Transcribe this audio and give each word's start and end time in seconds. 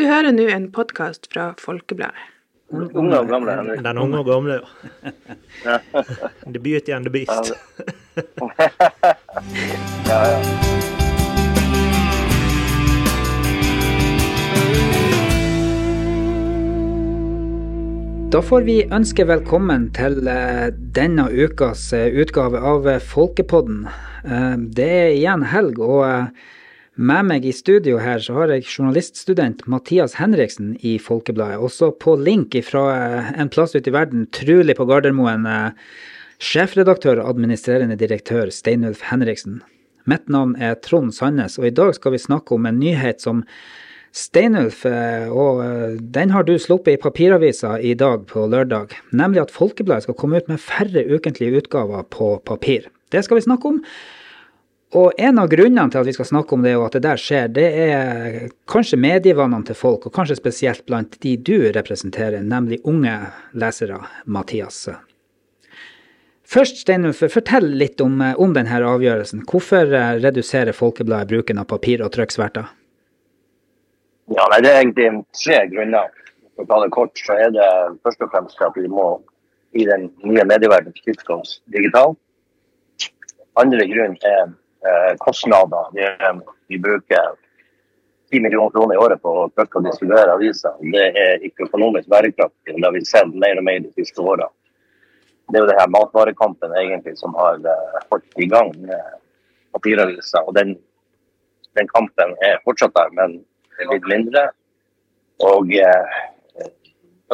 Du 0.00 0.06
hører 0.08 0.32
nå 0.32 0.46
en 0.48 0.62
podkast 0.72 1.26
fra 1.28 1.50
Folkebladet. 1.60 2.16
Unge 2.72 3.18
og 3.18 3.26
gamle. 3.28 3.52
Henrik. 3.52 3.82
Den 3.84 3.98
unge 4.00 4.22
og 4.22 4.28
gamle, 4.30 4.54
ja. 4.56 5.76
The 6.46 6.56
Beauty 6.56 6.94
and 6.96 7.04
the 7.04 7.12
Beast. 7.12 7.52
Ja, 10.08 10.20
ja. 10.24 10.38
Da 18.32 18.40
får 18.40 18.64
vi 18.70 18.78
ønske 18.88 19.26
velkommen 19.28 19.90
til 19.98 20.16
eh, 20.24 20.70
denne 20.96 21.28
ukas 21.28 21.92
eh, 21.92 22.08
utgave 22.24 22.56
av 22.72 22.88
eh, 22.88 23.04
Folkepodden. 23.04 23.84
Det 24.80 24.88
er 25.02 25.12
igjen 25.18 25.44
helg, 25.52 25.76
og 25.84 26.32
med 27.00 27.26
meg 27.30 27.46
i 27.48 27.52
studio 27.56 27.98
her 28.02 28.20
så 28.20 28.34
har 28.36 28.52
jeg 28.52 28.66
journaliststudent 28.68 29.62
Mathias 29.70 30.18
Henriksen 30.20 30.74
i 30.84 30.98
Folkebladet. 31.00 31.60
Også 31.64 31.90
på 31.96 32.16
link 32.20 32.56
fra 32.66 32.84
en 33.40 33.48
plass 33.52 33.72
ute 33.72 33.88
i 33.88 33.94
verden, 33.94 34.26
trulig 34.36 34.76
på 34.76 34.84
Gardermoen, 34.88 35.46
eh, 35.48 35.72
sjefredaktør 36.40 37.22
og 37.22 37.32
administrerende 37.32 37.96
direktør 37.96 38.52
Steinulf 38.52 39.06
Henriksen. 39.08 39.62
Mitt 40.04 40.28
navn 40.28 40.56
er 40.60 40.76
Trond 40.84 41.14
Sandnes, 41.16 41.58
og 41.58 41.68
i 41.68 41.74
dag 41.74 41.94
skal 41.96 42.12
vi 42.12 42.20
snakke 42.20 42.56
om 42.56 42.68
en 42.68 42.80
nyhet 42.80 43.24
som 43.24 43.44
Steinulf, 44.12 44.84
eh, 44.84 45.28
og 45.30 45.64
eh, 45.64 45.98
den 46.00 46.30
har 46.34 46.44
du 46.44 46.56
sluppet 46.58 46.98
i 46.98 47.00
papiravisa 47.00 47.78
i 47.78 47.94
dag 47.94 48.26
på 48.26 48.44
lørdag, 48.44 48.96
nemlig 49.12 49.46
at 49.46 49.54
Folkebladet 49.54 50.08
skal 50.08 50.18
komme 50.20 50.40
ut 50.40 50.48
med 50.52 50.60
færre 50.60 51.06
ukentlige 51.08 51.62
utgaver 51.62 52.02
på 52.10 52.40
papir. 52.44 52.90
Det 53.10 53.24
skal 53.24 53.38
vi 53.38 53.48
snakke 53.48 53.70
om. 53.70 53.84
Og 54.98 55.12
en 55.22 55.38
av 55.38 55.46
grunnene 55.52 55.86
til 55.92 56.00
at 56.00 56.08
vi 56.08 56.14
skal 56.16 56.26
snakke 56.26 56.56
om 56.56 56.64
det, 56.66 56.72
og 56.74 56.88
at 56.88 56.96
det 56.98 57.04
der 57.04 57.20
skjer, 57.20 57.52
det 57.54 57.66
er 57.84 58.48
kanskje 58.70 58.98
medievannene 58.98 59.68
til 59.68 59.78
folk, 59.78 60.08
og 60.08 60.16
kanskje 60.16 60.40
spesielt 60.40 60.82
blant 60.88 61.14
de 61.22 61.36
du 61.38 61.70
representerer, 61.76 62.42
nemlig 62.42 62.80
unge 62.82 63.14
lesere, 63.54 64.00
Mathias. 64.26 64.88
Først, 66.50 66.82
Steinulf, 66.82 67.22
fortell 67.30 67.68
litt 67.78 68.02
om, 68.02 68.18
om 68.18 68.56
denne 68.56 68.82
avgjørelsen. 68.82 69.44
Hvorfor 69.46 69.94
eh, 69.94 70.16
reduserer 70.18 70.74
Folkebladet 70.74 71.30
bruken 71.30 71.62
av 71.62 71.68
papir 71.70 72.02
og 72.02 72.10
trykksverter? 72.16 72.72
ja 74.30 74.46
nei, 74.50 74.60
det 74.62 74.70
er 74.70 74.80
egentlig 74.80 75.10
tre 75.34 75.60
grunner. 75.72 76.10
For 76.54 76.66
å 76.66 76.70
ta 76.70 76.78
det 76.82 76.94
kort, 76.94 77.22
så 77.26 77.36
er 77.38 77.52
det 77.54 77.68
først 78.04 78.24
og 78.26 78.32
fremst 78.34 78.62
at 78.66 78.76
vi 78.78 78.90
må 78.90 79.06
i 79.78 79.86
den 79.86 80.08
nye 80.26 80.44
medieverdenen 80.46 80.96
skifte 80.98 81.34
oss 81.34 81.58
digitalt. 81.74 82.18
Andre 83.58 83.86
grunn 83.90 84.16
er 84.26 84.50
kostnader. 85.18 85.90
Vi, 85.92 86.04
eh, 86.04 86.40
vi 86.68 86.78
bruker 86.78 87.34
10 88.30 88.40
millioner 88.40 88.70
kroner 88.70 88.94
i 88.94 88.98
året 88.98 89.22
på 89.22 89.32
å 89.42 89.48
trykke 89.54 89.80
og 89.80 89.88
distribuere 89.88 90.36
aviser. 90.36 90.76
Det 90.94 91.06
er 91.24 91.46
ikke 91.46 91.66
økonomisk 91.66 92.08
bærekraftig. 92.08 92.74
og 92.74 92.80
Det 92.80 92.86
har 92.86 92.96
vi 92.96 93.04
sett 93.04 93.34
mer 93.34 93.58
og 93.58 93.64
mer 93.64 93.80
de 93.80 93.92
siste 93.92 94.22
årene. 94.22 94.48
Det 95.50 95.58
er 95.58 95.64
jo 95.64 95.70
det 95.72 95.80
her 95.80 95.90
matvarekampen 95.90 96.76
egentlig 96.78 97.16
som 97.18 97.34
har 97.34 97.58
eh, 97.58 98.00
holdt 98.12 98.38
i 98.38 98.46
gang 98.46 98.70
papiraviser. 99.74 100.46
Og 100.46 100.54
den, 100.54 100.76
den 101.78 101.88
kampen 101.90 102.36
er 102.46 102.62
fortsatt 102.64 102.94
der, 102.94 103.10
men 103.18 103.40
litt 103.90 104.06
mindre. 104.06 104.50
Og 105.40 105.72
eh, 105.74 106.20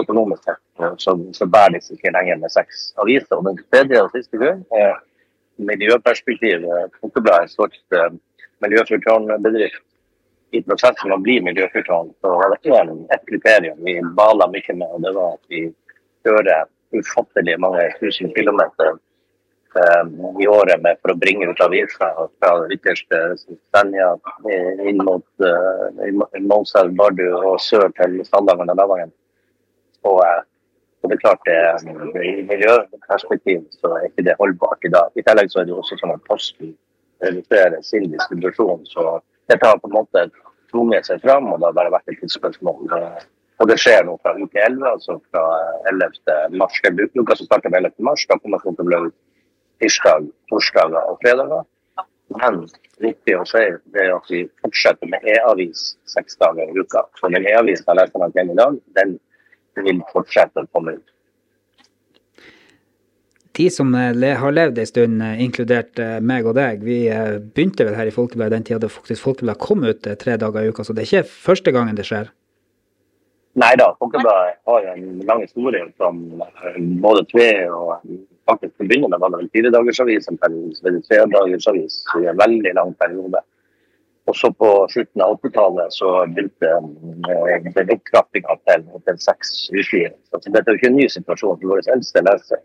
økonomisk 0.01 0.45
sett 0.45 0.61
eh, 0.81 0.95
så, 1.03 1.17
så 1.37 1.49
bærer 1.51 1.83
seg 1.83 1.99
ikke 1.99 2.15
lenger 2.15 2.41
med 2.43 2.53
seks 2.55 2.91
aviser. 3.03 3.39
Og 3.39 3.49
den 3.49 3.61
tredje 3.67 4.03
og 4.03 4.13
siste 4.15 4.41
grunn 4.41 4.65
er 4.77 4.97
miljøperspektiv. 5.57 6.65
Folkebladet 7.01 7.57
er 7.59 8.05
en 8.05 8.15
eh, 8.15 8.21
miljøfyrtårnbedrift. 8.65 9.83
I 10.55 10.63
prosessen 10.63 11.11
med 11.11 11.19
å 11.19 11.25
bli 11.25 11.41
miljøfyrtårn 11.43 12.13
så 12.23 12.37
var 12.39 12.55
det 12.55 12.77
ett 13.15 13.27
kriterium 13.29 13.81
vi 13.85 13.99
bala 14.17 14.47
mye 14.49 14.77
med, 14.79 14.89
og 14.95 15.03
det 15.03 15.13
var 15.17 15.35
at 15.35 15.53
vi 15.53 15.67
kjører 16.25 16.69
ufattelig 16.95 17.57
mange 17.61 17.83
tusen 18.01 18.31
kilometer 18.37 18.93
eh, 19.77 20.05
i 20.41 20.47
året 20.49 20.83
med 20.83 21.01
for 21.03 21.13
å 21.13 21.19
bringe 21.19 21.51
ut 21.51 21.63
aviser 21.67 22.15
fra 22.39 22.53
ytterste 22.73 23.23
Senja 23.43 24.13
eh, 24.49 24.87
inn 24.89 25.03
mot 25.05 25.27
uh, 25.43 26.23
Målselv, 26.41 26.95
Bardu 26.97 27.27
og 27.35 27.59
sør 27.61 27.91
til 27.99 28.21
Sandalen 28.29 28.71
og 28.73 28.79
Lavangen. 28.79 29.13
Og, 30.07 30.23
eh, 30.23 30.45
og 31.07 31.13
det 31.13 31.21
er 31.21 31.23
klart 31.23 31.47
det, 31.47 31.59
i 32.27 32.43
miljøperspektiv 32.49 33.61
så 33.79 33.93
er 33.95 34.09
ikke 34.09 34.25
det 34.27 34.35
holdbart 34.41 34.83
i 34.89 34.91
dag. 34.91 35.13
I 35.15 35.23
tillegg 35.23 35.53
så 35.53 35.61
er 35.61 35.69
det 35.69 35.71
jo 35.71 35.79
også 35.85 35.99
sånn 36.01 36.15
at 36.17 36.25
Posten 36.27 36.73
reduserer 37.23 37.79
sin 37.87 38.09
distribusjon. 38.11 38.83
Så 38.91 39.05
dette 39.47 39.71
har 39.71 39.79
på 39.79 39.87
en 39.87 39.95
måte 40.01 40.25
tvunget 40.73 41.07
seg 41.07 41.23
fram, 41.23 41.47
og 41.53 41.61
det 41.63 41.69
har 41.69 41.77
bare 41.79 41.95
vært 41.95 42.11
et 42.11 42.19
tidsspørsmål. 42.25 42.91
Eh, 42.99 43.25
Og 43.57 43.71
det 43.71 43.79
skjer 43.81 44.03
nå 44.05 44.19
fra 44.21 44.35
uke 44.37 44.61
11, 44.61 44.83
altså 44.85 45.15
fra 45.33 45.43
11. 45.89 46.59
mars. 46.61 46.75
Det 46.83 46.91
er 46.93 47.23
uka 47.23 47.37
som 47.39 47.47
starter 47.47 47.73
med 47.73 47.87
11. 47.87 48.03
mars. 48.05 48.27
Da 48.29 48.37
kommer 48.43 48.61
folk 48.61 48.77
til 48.77 48.85
å 48.85 48.91
bli 48.91 48.99
tirsdag, 49.81 50.27
torsdager 50.51 51.09
og 51.09 51.17
fredager. 51.23 51.63
Men 52.37 52.67
viktig 53.01 53.39
å 53.39 53.47
si 53.49 53.63
er 53.63 54.13
at 54.13 54.29
vi 54.29 54.43
fortsetter 54.61 55.09
med 55.09 55.25
e-avis 55.25 55.95
seks 56.13 56.37
dager 56.43 56.69
i 56.69 56.83
uka. 56.85 57.07
Så 57.17 57.31
den 57.33 57.49
e-avisen 57.49 57.89
jeg 57.89 58.01
leser 58.03 58.21
meg 58.21 58.37
igjen 58.37 58.53
i 58.53 58.59
dag, 58.61 58.77
den 58.99 59.17
vil 59.85 60.01
fortsette 60.13 60.65
å 60.65 60.71
komme 60.73 60.97
ut. 60.97 61.13
De 63.57 63.71
som 63.71 63.95
eh, 63.95 64.37
har 64.37 64.53
levd 64.53 64.79
en 64.79 64.89
stund, 64.89 65.23
eh, 65.25 65.43
inkludert 65.45 65.99
eh, 66.03 66.19
meg 66.21 66.49
og 66.49 66.59
deg, 66.59 66.83
vi 66.85 66.99
begynte 67.55 67.87
vel 67.89 67.97
her 67.97 68.11
i 68.11 68.13
Folkebladet 68.13 68.59
den 68.59 68.67
tida 68.69 68.83
da 68.83 68.91
faktisk 68.93 69.25
Folkebladet 69.25 69.63
kom 69.63 69.87
ut 69.87 70.09
tre 70.21 70.37
dager 70.41 70.67
i 70.67 70.73
uka, 70.73 70.85
så 70.85 70.93
det 70.93 71.07
er 71.07 71.23
ikke 71.23 71.37
første 71.47 71.73
gangen 71.73 71.97
det 71.97 72.05
skjer. 72.09 72.29
Nei 73.57 73.73
da, 73.81 73.89
Folkebladet 73.97 74.59
har 74.69 74.89
en 74.93 75.07
lang 75.25 75.41
historie 75.41 75.87
som 75.97 76.21
både 77.01 77.25
tre 77.31 77.49
og 77.73 77.95
faktisk 78.47 78.75
til 78.77 78.85
å 78.85 78.91
begynne 78.91 79.11
med 79.11 79.23
var 79.23 79.33
det 79.33 79.41
vel 79.41 79.53
firedagersavis, 79.57 80.29
en 80.31 80.41
periode, 80.43 80.77
så 80.77 80.91
det 80.91 81.05
tredagersavis 81.09 82.03
i 82.21 82.29
en 82.29 82.43
veldig 82.43 82.75
lang 82.77 82.93
periode. 83.01 83.41
Og 84.27 84.35
så 84.37 84.51
på 84.59 84.69
slutten 84.91 85.23
av 85.23 85.37
80-tallet 85.39 85.95
så 85.95 86.13
begynte 86.35 86.71
eh, 86.71 87.69
den 87.77 87.93
opptrappinga 87.95 88.57
til, 88.67 88.87
til 89.07 89.21
seks 89.23 89.53
utgivere. 89.71 90.17
Så 90.33 90.41
dette 90.49 90.65
er 90.65 90.75
jo 90.75 90.81
ikke 90.81 90.91
en 90.91 90.99
ny 90.99 91.07
situasjon 91.13 91.61
for 91.61 91.75
våre 91.75 91.95
eldste 91.95 92.25
lesere. 92.27 92.63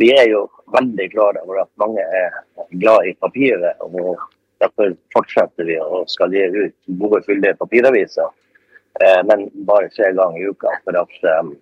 Vi 0.00 0.08
er 0.12 0.30
jo 0.30 0.46
veldig 0.72 1.10
klare 1.12 1.42
over 1.44 1.62
at 1.62 1.70
mange 1.80 2.04
er 2.04 2.40
glad 2.80 3.08
i 3.08 3.14
papiret, 3.20 3.80
og 3.84 4.20
derfor 4.60 4.92
fortsetter 5.14 5.68
vi 5.68 5.78
å 5.80 6.02
skal 6.08 6.32
gi 6.32 6.44
ut 6.56 6.76
gode, 7.00 7.22
fulle 7.28 7.52
papiraviser. 7.60 8.32
Eh, 9.00 9.20
men 9.28 9.48
bare 9.68 9.92
tre 9.92 10.12
ganger 10.16 10.40
i 10.40 10.48
uka. 10.48 10.72
For 10.84 11.00
at 11.00 11.28
eh, 11.32 11.52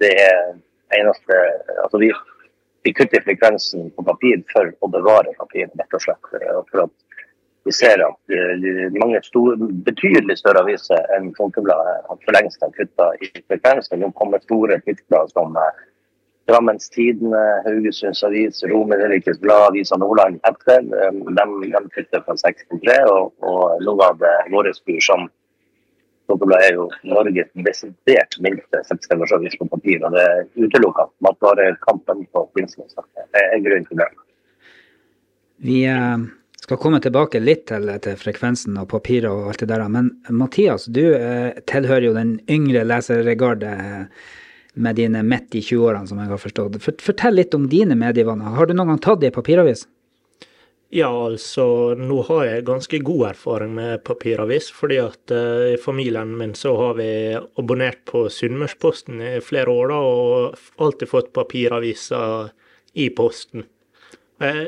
det 0.00 0.14
er 0.24 0.56
eneste 0.96 1.36
Altså 1.82 2.00
vi, 2.00 2.08
vi 2.86 2.94
kutter 2.96 3.24
frekvensen 3.24 3.90
på 3.96 4.04
papir 4.06 4.40
for 4.52 4.72
å 4.80 4.90
bevare 4.92 5.36
papir, 5.40 5.68
rett 5.68 5.96
og 5.96 6.04
slett. 6.04 6.32
Eh, 6.40 6.62
For 6.70 6.86
at 6.86 7.07
vi 7.68 7.72
ser 7.76 8.00
at 8.00 8.32
eh, 8.32 8.92
mange 8.96 9.18
store, 9.26 9.56
betydelig 9.84 10.38
større 10.40 10.62
aviser 10.64 11.10
enn 11.16 11.34
Folkebladet 11.36 12.06
for 12.24 12.36
lengst 12.36 12.62
har 12.64 12.72
kutta 12.72 13.10
i 13.20 13.28
frekvensen. 13.44 14.00
Nå 14.00 14.08
kommer 14.16 14.40
store 14.40 14.78
titler 14.86 15.28
som 15.34 15.58
eh, 15.60 15.82
Drammens 16.48 16.88
Tidende, 16.94 17.42
Haugesunds 17.66 18.22
Avis, 18.24 18.62
Romerikes 18.70 19.36
Blad, 19.42 19.66
Avisa 19.66 19.98
Nordland 20.00 20.40
etter. 20.48 20.80
Eh, 20.80 21.18
De, 21.28 21.44
de 21.74 21.82
kutter 21.96 22.24
fra 22.24 22.38
6 22.40 22.64
til 22.70 22.80
3, 22.86 22.96
og, 23.12 23.34
og 23.44 23.84
nå 23.84 23.96
var 24.00 24.16
det 24.22 24.32
vår 24.54 24.72
tur 24.78 25.04
som 25.10 25.28
Folkebladet 26.28 26.70
er 26.70 26.74
jo 26.76 26.88
Norges 27.08 27.52
desidert 27.68 28.40
minste 28.44 28.82
selvstendighetsavis 28.88 29.60
på 29.60 29.68
papir, 29.76 30.02
og 30.04 30.16
det 30.16 30.24
er 30.24 30.42
utelukka. 30.60 31.06
Matvarekampen 31.24 32.26
på 32.32 32.48
Finnsnes 32.56 32.96
er 33.44 33.62
grunnen 33.64 33.86
til 33.88 34.00
det. 34.00 34.10
Vi 35.68 35.78
eh, 35.92 36.28
skal 36.68 36.80
komme 36.82 37.00
tilbake 37.00 37.40
litt 37.40 37.64
til, 37.70 37.88
til 38.04 38.16
frekvensen 38.20 38.76
og 38.76 38.90
papiret 38.90 39.30
og 39.30 39.48
alt 39.48 39.62
det 39.64 39.70
der, 39.70 39.86
men 39.88 40.10
Mathias, 40.28 40.84
du 40.92 41.14
eh, 41.16 41.56
tilhører 41.70 42.10
jo 42.10 42.16
den 42.16 42.34
yngre 42.44 42.82
lesergarde 42.84 43.70
eh, 43.72 44.26
med 44.76 44.98
dine 45.00 45.22
midt 45.24 45.56
i 45.56 45.62
20-årene, 45.64 46.10
som 46.10 46.20
jeg 46.20 46.28
har 46.28 46.42
forstått. 46.42 46.76
For, 46.84 46.98
fortell 47.00 47.38
litt 47.40 47.56
om 47.56 47.70
dine 47.72 47.96
medievaner. 47.96 48.52
Har 48.58 48.68
du 48.68 48.76
noen 48.76 48.92
gang 48.92 49.00
tatt 49.06 49.22
det 49.22 49.32
i 49.32 49.34
papiravis? 49.38 49.86
Ja, 50.92 51.08
altså, 51.08 51.64
nå 51.96 52.20
har 52.28 52.44
jeg 52.46 52.68
ganske 52.68 53.00
god 53.04 53.24
erfaring 53.30 53.74
med 53.76 54.04
papiravis, 54.08 54.68
fordi 54.72 55.00
at 55.02 55.32
uh, 55.32 55.72
i 55.72 55.80
familien 55.80 56.36
min 56.36 56.54
så 56.56 56.76
har 56.78 56.94
vi 57.00 57.10
abonnert 57.60 58.04
på 58.08 58.26
Sunnmørsposten 58.32 59.24
i 59.24 59.34
flere 59.44 59.72
år, 59.72 59.92
da, 59.92 59.98
og 60.04 60.84
alltid 60.84 61.12
fått 61.16 61.34
papiraviser 61.36 62.54
i 62.96 63.10
posten. 63.16 63.66
Eh, 64.40 64.64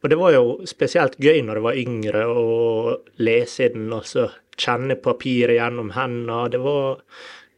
og 0.00 0.08
det 0.08 0.16
var 0.16 0.32
jo 0.32 0.44
spesielt 0.68 1.18
gøy 1.20 1.42
når 1.44 1.58
jeg 1.58 1.66
var 1.66 1.80
yngre, 1.82 2.22
å 2.26 2.94
lese 3.20 3.66
i 3.66 3.74
den, 3.74 3.90
så 4.04 4.30
kjenne 4.60 4.96
papiret 5.00 5.58
gjennom 5.58 5.92
hendene. 5.96 6.46
Det 6.52 6.60
var 6.62 7.02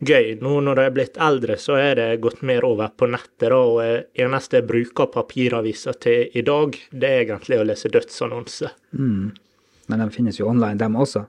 gøy. 0.03 0.33
Nå 0.43 0.57
når 0.67 0.81
jeg 0.81 0.91
er 0.91 0.97
blitt 0.97 1.21
eldre, 1.23 1.59
så 1.61 1.79
er 1.79 1.95
det 2.01 2.09
gått 2.25 2.43
mer 2.47 2.67
over 2.67 2.91
på 2.99 3.07
nettet, 3.11 3.49
da, 3.53 3.61
og 3.61 4.19
eneste 4.25 4.59
jeg 4.59 4.69
bruker 4.71 5.11
papiraviser 5.15 5.99
til 6.03 6.35
i 6.35 6.43
dag, 6.47 6.79
det 6.91 7.11
er 7.11 7.25
egentlig 7.27 7.61
å 7.63 7.69
lese 7.69 7.93
dødsannonser. 7.95 8.75
Men 9.93 10.03
de 10.03 10.11
finnes 10.15 10.39
jo 10.41 10.51
online, 10.51 10.81
dem 10.81 10.99
også. 10.99 11.27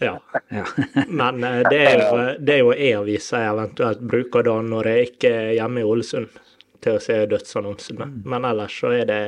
Ja. 0.00 0.16
Ja. 0.48 0.64
Men 1.08 1.44
eh, 1.44 1.62
det 1.68 1.80
er 1.84 1.98
jo, 2.00 2.20
det 2.40 2.54
er 2.54 2.62
jo 2.62 2.70
e-aviser 2.72 3.42
jeg 3.44 3.52
eventuelt 3.52 4.00
bruker 4.00 4.46
da 4.46 4.54
når 4.64 4.88
jeg 4.88 5.10
ikke 5.10 5.32
er 5.42 5.50
hjemme 5.58 5.82
i 5.82 5.84
Ålesund 5.84 6.38
til 6.80 6.96
å 6.96 7.02
se 7.04 7.18
dødsannonsene. 7.28 8.06
Men 8.24 8.46
ellers 8.48 8.78
så 8.80 8.94
er 8.96 9.04
det 9.10 9.20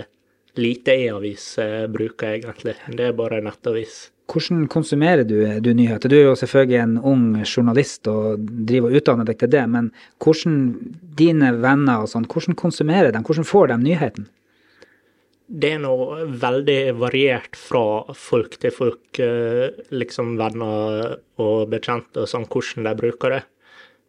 lite 0.60 0.96
e-avis 1.06 1.46
bruker 1.93 2.34
jeg 2.34 2.43
egentlig. 2.43 2.75
Det 2.96 3.06
er 3.08 3.16
bare 3.16 3.40
nettavis. 3.44 4.10
Hvordan 4.32 4.66
konsumerer 4.70 5.25
du, 5.28 5.37
du 5.60 5.72
nyheter? 5.76 6.08
Du 6.08 6.16
er 6.16 6.28
jo 6.31 6.37
selvfølgelig 6.38 6.78
en 6.81 6.94
ung 6.99 7.25
journalist 7.43 8.08
og 8.08 8.44
driver 8.69 8.88
og 8.93 9.00
utdanner 9.00 9.28
deg 9.28 9.40
til 9.40 9.50
det, 9.52 9.64
men 9.69 9.90
hvordan 10.22 10.54
dine 11.19 11.50
venner 11.60 12.04
og 12.04 12.12
sånn, 12.12 12.28
hvordan 12.31 12.56
konsumerer 12.56 13.12
de? 13.12 13.20
Hvordan 13.26 13.49
får 13.49 13.72
de 13.72 13.81
nyheten? 13.82 14.31
Det 15.52 15.75
er 15.75 15.82
noe 15.82 16.22
veldig 16.40 16.94
variert 16.96 17.58
fra 17.60 18.14
folk 18.16 18.56
til 18.62 18.72
folk, 18.72 19.19
eh, 19.20 19.75
liksom 19.93 20.38
venner 20.40 21.19
og 21.43 21.66
bekjente 21.75 22.22
og 22.22 22.31
sånn, 22.31 22.48
hvordan 22.48 22.88
de 22.88 22.94
bruker 23.02 23.37
det. 23.37 23.43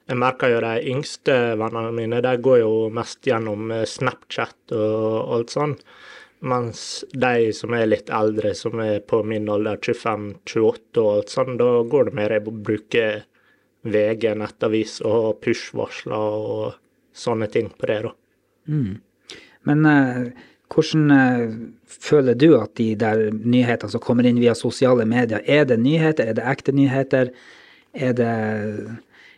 Jeg 0.07 0.19
merker 0.19 0.53
jo 0.53 0.61
de 0.63 0.73
yngste 0.93 1.35
vennene 1.59 1.91
mine, 1.95 2.21
de 2.23 2.33
går 2.47 2.61
jo 2.61 2.71
mest 2.95 3.27
gjennom 3.27 3.73
eh, 3.75 3.83
Snapchat 3.83 4.71
og 4.77 5.35
alt 5.35 5.51
sånn. 5.57 5.75
Mens 6.43 7.05
de 7.15 7.53
som 7.55 7.71
er 7.75 7.87
litt 7.87 8.09
eldre, 8.11 8.51
som 8.57 8.81
er 8.83 8.97
på 9.07 9.21
min 9.23 9.47
alder, 9.51 9.77
25-28 9.79 10.99
og 10.99 11.11
alt 11.13 11.31
sånn, 11.31 11.55
da 11.59 11.69
går 11.87 12.09
det 12.09 12.17
mer 12.19 12.35
i 12.35 12.39
å 12.41 12.51
bruke 12.51 13.05
VG, 13.87 14.25
nettavis 14.39 14.97
og 15.07 15.39
push-varsler 15.43 16.35
og 16.39 16.75
sånne 17.15 17.47
ting 17.51 17.69
på 17.71 17.87
det, 17.87 17.99
da. 18.07 18.11
Men 19.69 19.87
uh, 19.87 20.19
hvordan 20.73 21.15
uh, 21.15 21.55
føler 21.87 22.35
du 22.39 22.49
at 22.57 22.75
de 22.79 22.89
der 22.99 23.29
nyhetene 23.31 23.95
som 23.95 24.03
kommer 24.03 24.27
inn 24.27 24.41
via 24.43 24.55
sosiale 24.57 25.07
medier, 25.07 25.43
er 25.47 25.67
det 25.69 25.79
nyheter, 25.79 26.27
er 26.27 26.39
det 26.39 26.47
ekte 26.49 26.75
nyheter? 26.75 27.31
Er 27.93 28.15
det, 28.17 28.33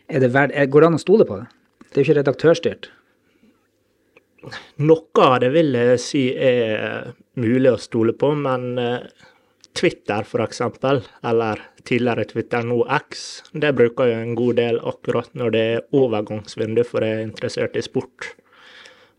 er 0.08 0.22
det 0.22 0.34
verd, 0.34 0.54
er, 0.54 0.70
går 0.70 0.82
det 0.82 0.90
an 0.90 0.98
å 0.98 1.02
stole 1.02 1.26
på 1.28 1.38
det? 1.42 1.48
Det 1.86 2.00
er 2.00 2.02
jo 2.02 2.06
ikke 2.08 2.20
redaktørstyrt. 2.20 2.90
Noe 4.86 5.24
av 5.24 5.40
det 5.42 5.50
vil 5.54 5.74
jeg 5.74 6.02
si 6.02 6.26
er 6.34 7.12
mulig 7.40 7.72
å 7.72 7.80
stole 7.80 8.14
på, 8.18 8.32
men 8.38 8.78
eh, 8.78 9.08
Twitter 9.76 10.26
eksempel, 10.44 11.02
eller 11.26 11.60
tidligere 11.84 12.24
Twitter, 12.30 12.64
nå 12.64 12.80
X, 12.96 13.42
det 13.52 13.74
bruker 13.76 14.10
jeg 14.10 14.22
en 14.24 14.36
god 14.38 14.58
del 14.60 14.80
akkurat 14.80 15.32
når 15.36 15.54
det 15.54 15.64
er 15.74 15.84
overgangsvindu 15.96 16.82
for 16.86 17.04
jeg 17.04 17.18
er 17.18 17.26
interessert 17.26 17.76
i 17.76 17.84
sport. 17.84 18.30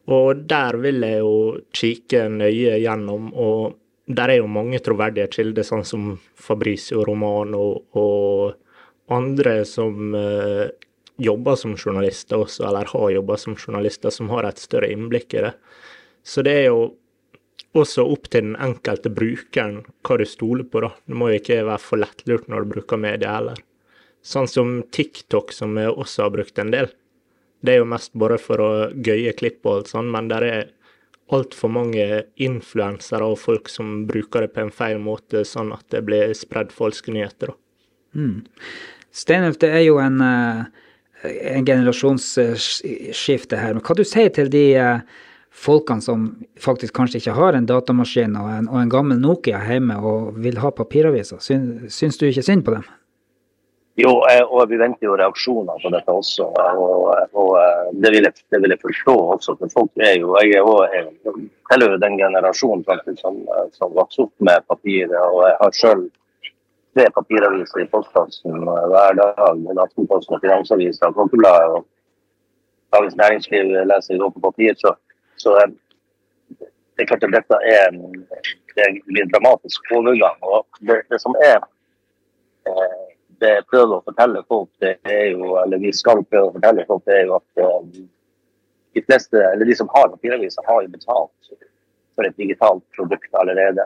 Og 0.07 0.45
der 0.47 0.79
vil 0.79 1.03
jeg 1.03 1.19
jo 1.19 1.35
kikke 1.75 2.23
nøye 2.31 2.79
gjennom, 2.79 3.29
og 3.35 3.75
der 4.07 4.31
er 4.31 4.41
jo 4.41 4.49
mange 4.49 4.79
troverdige 4.83 5.27
kilder, 5.35 5.67
sånn 5.67 5.85
som 5.85 6.13
Fabricio 6.39 7.03
Romano 7.05 7.65
og 7.99 8.55
andre 9.13 9.59
som 9.67 10.15
eh, 10.15 10.67
jobber 11.17 11.55
som 11.55 11.75
journalister 11.77 12.43
også, 12.43 12.67
eller 12.67 12.89
har 12.91 13.09
jobba 13.11 13.37
som 13.37 13.55
journalister, 13.57 14.13
som 14.13 14.29
har 14.29 14.47
et 14.47 14.61
større 14.61 14.89
innblikk 14.93 15.33
i 15.33 15.43
det. 15.47 15.53
Så 16.23 16.43
det 16.45 16.53
er 16.61 16.69
jo 16.69 16.81
også 17.77 18.05
opp 18.09 18.29
til 18.31 18.49
den 18.49 18.55
enkelte 18.61 19.09
brukeren 19.13 19.81
hva 20.05 20.17
du 20.19 20.25
stoler 20.27 20.67
på, 20.67 20.81
da. 20.85 20.91
Det 21.05 21.17
må 21.17 21.31
jo 21.31 21.41
ikke 21.41 21.63
være 21.67 21.83
for 21.83 22.01
lettlurt 22.01 22.47
når 22.51 22.65
du 22.65 22.73
bruker 22.75 23.01
media 23.01 23.35
heller. 23.37 23.59
Sånn 24.25 24.49
som 24.49 24.79
TikTok, 24.91 25.53
som 25.55 25.77
jeg 25.79 25.93
også 25.93 26.25
har 26.25 26.33
brukt 26.33 26.59
en 26.59 26.73
del. 26.73 26.89
Det 27.63 27.73
er 27.73 27.81
jo 27.81 27.89
mest 27.89 28.13
bare 28.17 28.37
for 28.41 28.61
å 28.61 28.71
gøye 28.93 29.33
klipp 29.37 29.65
og 29.65 29.79
alt 29.79 29.93
sånn, 29.93 30.11
men 30.13 30.27
der 30.29 30.45
er 30.45 30.65
altfor 31.33 31.71
mange 31.73 32.05
influensere 32.39 33.25
og 33.27 33.39
folk 33.41 33.71
som 33.71 34.05
bruker 34.07 34.45
det 34.45 34.53
på 34.55 34.63
en 34.63 34.73
feil 34.73 34.99
måte, 35.03 35.43
sånn 35.47 35.73
at 35.75 35.83
det 35.91 36.03
blir 36.07 36.31
spredd 36.37 36.71
falske 36.75 37.11
nyheter, 37.11 37.51
da. 37.51 37.57
Steinulf, 39.11 39.57
det 39.59 39.69
er 39.73 39.83
jo 39.87 39.97
en, 39.99 40.21
eh, 40.21 40.65
en 41.23 41.65
generasjonsskifte 41.65 43.57
her. 43.57 43.73
Men 43.77 43.83
hva 43.85 43.95
du 43.97 44.03
sier 44.05 44.29
til 44.33 44.51
de 44.53 44.65
eh, 44.77 44.99
folkene 45.57 46.03
som 46.05 46.27
faktisk 46.61 46.93
kanskje 46.97 47.21
ikke 47.21 47.37
har 47.37 47.57
en 47.57 47.65
datamaskin 47.69 48.35
og 48.37 48.51
en, 48.53 48.69
og 48.69 48.81
en 48.83 48.91
gammel 48.93 49.19
Nokia 49.21 49.63
hjemme 49.65 49.97
og 49.97 50.37
vil 50.43 50.59
ha 50.61 50.69
papiraviser? 50.71 51.41
Syn, 51.41 51.89
syns 51.89 52.19
du 52.21 52.27
ikke 52.29 52.45
synd 52.45 52.65
på 52.67 52.77
dem? 52.77 52.85
Jo, 53.97 54.11
og 54.21 54.67
vi 54.69 54.77
venter 54.77 55.07
jo 55.07 55.15
reaksjoner 55.17 55.79
på 55.81 55.89
dette 55.89 56.13
også. 56.13 56.45
Og, 56.53 57.07
og 57.33 57.55
eh, 57.57 57.87
det, 57.97 58.11
vil 58.13 58.27
jeg, 58.29 58.35
det 58.53 58.59
vil 58.61 58.75
jeg 58.75 58.83
forstå 58.83 59.15
også. 59.37 59.55
For 59.57 59.73
folk 59.73 60.03
er 60.05 60.19
jo 60.21 60.35
Jeg 60.43 60.59
er 60.59 60.67
også- 60.69 61.33
tilhører 61.73 61.97
den 61.99 62.17
generasjonen 62.19 62.85
faktisk 62.85 63.19
som, 63.25 63.41
eh, 63.41 63.65
som 63.73 63.95
vokste 63.97 64.27
opp 64.27 64.33
med 64.39 64.61
papir. 64.69 65.09
Og 65.17 65.41
jeg 65.47 65.57
har 65.63 65.71
sjøl 65.81 66.05
tre 66.97 67.09
papiraviser 67.11 67.81
i 67.81 67.87
postkassen 67.93 68.55
eh, 68.67 68.85
hver 68.91 69.17
dag. 69.19 69.59
Både 69.65 69.83
Aftenposten 69.85 70.37
og 70.37 70.43
Finansavisen 70.45 71.09
og 71.09 71.19
Folkebladet. 71.19 71.67
Og 71.75 71.85
Dagens 72.95 73.17
Næringsliv 73.21 73.73
leser 73.91 74.13
jeg 74.13 74.21
også 74.21 74.39
på 74.39 74.45
papir. 74.49 74.73
Så, 74.81 74.93
så 75.43 75.53
eh, 75.61 75.69
det 76.57 77.05
er 77.05 77.09
klart 77.11 77.27
at 77.27 77.35
dette 77.37 77.59
er, 77.77 77.97
det 78.77 78.87
blir 79.05 79.25
en 79.25 79.33
dramatisk 79.33 79.91
overgang. 79.99 80.37
Og 80.41 80.81
det, 80.89 81.03
det 81.11 81.21
som 81.21 81.37
er 81.51 81.59
eh, 81.61 83.07
det 83.41 83.53
jeg 83.53 83.69
prøver 83.69 83.99
å 83.99 84.05
fortelle 84.05 84.45
folk, 84.49 84.69
det 84.81 84.95
er 85.05 85.25
jo, 85.35 85.53
eller 85.61 85.83
vi 85.83 85.93
skal 85.93 86.25
prøve 86.25 86.49
å 86.49 86.55
fortelle 86.55 86.87
folk, 86.89 87.03
det 87.05 87.19
er 87.19 87.27
jo 87.29 87.35
at 87.37 87.99
de 88.97 89.03
fleste, 89.05 89.37
eller 89.51 89.69
de 89.69 89.75
som 89.77 89.89
har 89.93 90.09
papiraviser, 90.09 90.65
har 90.65 90.79
jo 90.81 90.89
betalt 90.89 91.51
for 92.17 92.25
et 92.25 92.39
digitalt 92.41 92.81
produkt 92.97 93.37
allerede. 93.37 93.85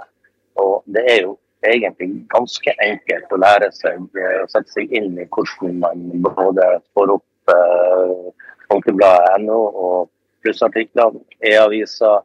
Og 0.64 0.86
det 0.96 1.04
er 1.04 1.20
jo 1.26 1.34
egentlig 1.68 2.24
ganske 2.32 2.74
enkelt 2.86 3.32
å 3.34 3.40
lære 3.42 3.70
seg 3.76 4.02
eh, 4.18 4.40
å 4.44 4.50
sette 4.52 4.74
seg 4.74 4.94
inn 4.98 5.14
i 5.20 5.28
hvordan 5.30 5.78
man 5.84 6.04
både 6.26 6.68
får 6.96 7.16
opp 7.18 7.54
eh, 7.56 8.50
Folkebladet.no 8.72 9.62
og 9.86 10.10
plussartikler, 10.42 11.18
e-aviser 11.44 12.22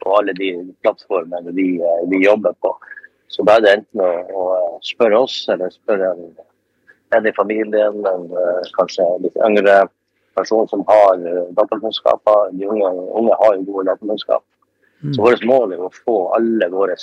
og 0.00 0.14
alle 0.16 0.32
de 0.38 0.54
plattformene 0.82 1.52
vi, 1.56 1.74
eh, 1.76 2.04
vi 2.10 2.24
jobber 2.24 2.56
på. 2.64 2.72
Så 3.30 3.44
da 3.46 3.58
er 3.58 3.66
det 3.66 3.74
enten 3.78 4.02
å, 4.02 4.12
å 4.34 4.46
spørre 4.82 5.20
oss 5.26 5.42
eller 5.52 5.70
spørre 5.74 6.14
en 6.14 6.30
en 7.16 7.26
i 7.26 7.32
familien, 7.32 8.06
en 8.06 8.28
eh, 8.30 8.68
kanskje 8.76 9.06
litt 9.24 9.38
yngre 9.46 9.82
person 10.38 10.68
som 10.70 10.84
har 10.88 11.18
eh, 11.26 11.48
datakunnskaper. 11.58 12.52
De 12.58 12.68
unge, 12.70 12.90
unge 13.18 13.38
har 13.42 13.56
jo 13.56 13.66
gode 13.66 13.88
datakunnskaper. 13.90 14.46
Så 15.14 15.24
vårt 15.24 15.44
mål 15.48 15.72
er 15.74 15.82
å 15.86 15.92
få 16.04 16.16
alle 16.36 16.68
våre 16.72 16.94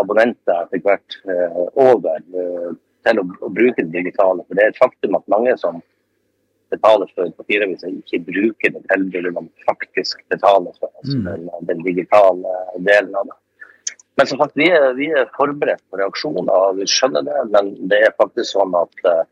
abonnenter 0.00 0.66
etter 0.66 0.82
hvert 0.84 1.18
eh, 1.28 1.60
over 1.74 2.20
eh, 2.20 2.72
til 3.06 3.20
å, 3.22 3.26
å 3.46 3.52
bruke 3.52 3.84
det 3.84 3.92
digitale. 3.94 4.44
For 4.46 4.58
det 4.58 4.64
er 4.64 4.74
et 4.74 4.80
faktum 4.80 5.18
at 5.18 5.30
mange 5.32 5.54
som 5.60 5.80
betaler 6.74 7.10
for 7.14 7.30
papiraviser, 7.38 7.94
ikke 7.94 8.24
bruker 8.26 8.74
det 8.74 8.82
tilbudet 8.90 9.34
de 9.36 9.44
faktisk 9.68 10.22
betaler 10.32 10.74
for. 10.80 10.90
Altså 11.00 11.16
Mm. 11.16 11.26
den, 11.26 11.50
den 11.68 11.82
digitale 11.86 12.54
delen 12.78 13.14
av 13.14 13.28
det. 13.30 13.36
Men 14.16 14.26
som 14.26 14.38
sagt, 14.40 14.56
vi 14.56 14.70
er, 14.72 14.94
vi 14.96 15.10
er 15.12 15.28
forberedt 15.36 15.82
på 15.90 16.00
reaksjoner, 16.00 16.50
og 16.50 16.78
vi 16.80 16.88
skjønner 16.88 17.22
det. 17.26 17.40
Men 17.52 17.74
det 17.90 18.00
er 18.06 18.16
faktisk 18.16 18.54
sånn 18.54 18.72
at 18.78 19.02
uh, 19.04 19.24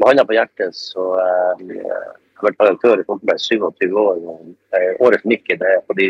med 0.00 0.08
hånda 0.08 0.24
på 0.24 0.36
hjertet 0.38 0.76
så 0.78 1.04
uh, 1.20 1.60
jeg 1.60 1.84
har 1.84 2.48
vært 2.48 2.62
redaktør 2.64 3.02
i 3.02 3.06
Folkeberg 3.10 3.42
i 3.42 3.44
27 3.44 3.98
år. 4.02 4.22
og 4.32 4.46
uh, 4.72 5.04
Årets 5.04 5.28
Mikke 5.28 5.58
det 5.60 5.74
er 5.76 5.84
fordi 5.86 6.08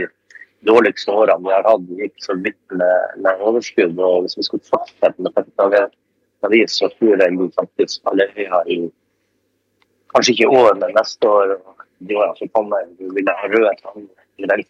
dårligste 0.66 1.12
årene 1.12 1.42
vi 1.46 1.54
har 1.54 1.66
hatt. 1.66 1.90
Gikk 1.98 2.24
så 2.24 2.36
vidt 2.38 2.60
med, 2.70 3.18
med 3.24 3.44
overskudd. 3.48 3.98
og 3.98 4.24
Hvis 4.24 4.38
vi 4.38 4.46
skulle 4.48 4.70
fortsette 4.70 5.22
med 5.22 5.34
30 5.34 5.54
dager 5.60 5.88
avis, 6.46 6.78
så 6.78 6.90
tror 6.96 7.22
jeg 7.22 7.38
vi 7.38 7.48
faktisk 7.58 8.10
allerede 8.10 8.62
i 8.66 8.80
kanskje 10.12 10.34
ikke 10.34 10.48
i 10.48 10.56
år, 10.62 10.74
men 10.80 10.96
neste 10.96 11.28
år 11.28 11.54
og 11.56 11.86
de 12.08 12.18
årene 12.18 12.36
som 12.38 12.50
kommer, 12.56 12.88
vi 12.98 13.08
vil 13.16 13.30
ha 13.30 13.48
røde 13.48 13.76
tannregler. 13.80 14.64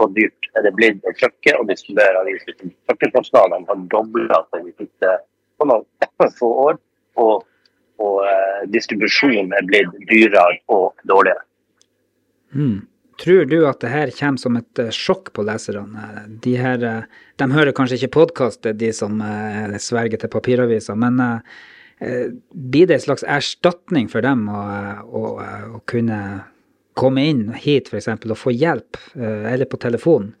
Så 0.00 0.08
dyrt 0.16 0.48
er 0.58 0.64
det 0.66 0.72
blitt 0.74 1.04
å 1.06 1.12
trykke 1.14 1.54
og 1.60 1.68
distribuere 1.70 2.24
aviser. 2.24 2.56
Trykkekostnadene 2.88 3.68
har 3.68 3.82
dobla 3.92 4.40
seg 4.50 4.66
de 4.66 4.74
siste 4.80 5.12
på 5.60 5.68
noen 5.70 6.32
få 6.40 6.50
år. 6.66 6.80
Og, 7.22 7.44
og 8.02 8.22
eh, 8.26 8.62
distribusjonen 8.72 9.52
er 9.54 9.68
blitt 9.68 9.92
dyrere 10.10 10.58
og 10.72 10.96
dårligere. 11.08 11.44
Mm. 12.56 12.80
Tror 13.20 13.44
du 13.44 13.58
at 13.68 13.80
det 13.82 13.90
her 13.92 14.12
kommer 14.16 14.40
som 14.40 14.56
et 14.56 14.80
eh, 14.80 14.92
sjokk 14.94 15.32
på 15.36 15.44
leserne? 15.46 16.24
De, 16.44 16.54
her, 16.58 16.84
eh, 16.86 17.26
de 17.40 17.48
hører 17.52 17.74
kanskje 17.76 18.00
ikke 18.00 18.16
podkastet, 18.16 18.78
de 18.80 18.92
som 18.96 19.20
eh, 19.24 19.76
sverger 19.82 20.22
til 20.22 20.32
papiraviser, 20.32 20.98
men 20.98 21.20
blir 22.02 22.88
det 22.90 22.96
en 22.96 23.02
slags 23.04 23.22
erstatning 23.30 24.08
for 24.10 24.24
dem 24.26 24.48
å, 24.50 24.60
å, 25.06 25.20
å 25.76 25.80
kunne 25.86 26.16
komme 26.98 27.22
inn 27.30 27.44
hit 27.54 27.92
f.eks. 27.92 28.08
og 28.26 28.40
få 28.40 28.50
hjelp, 28.50 28.98
eller 29.14 29.68
på 29.70 29.78
telefon? 29.78 30.32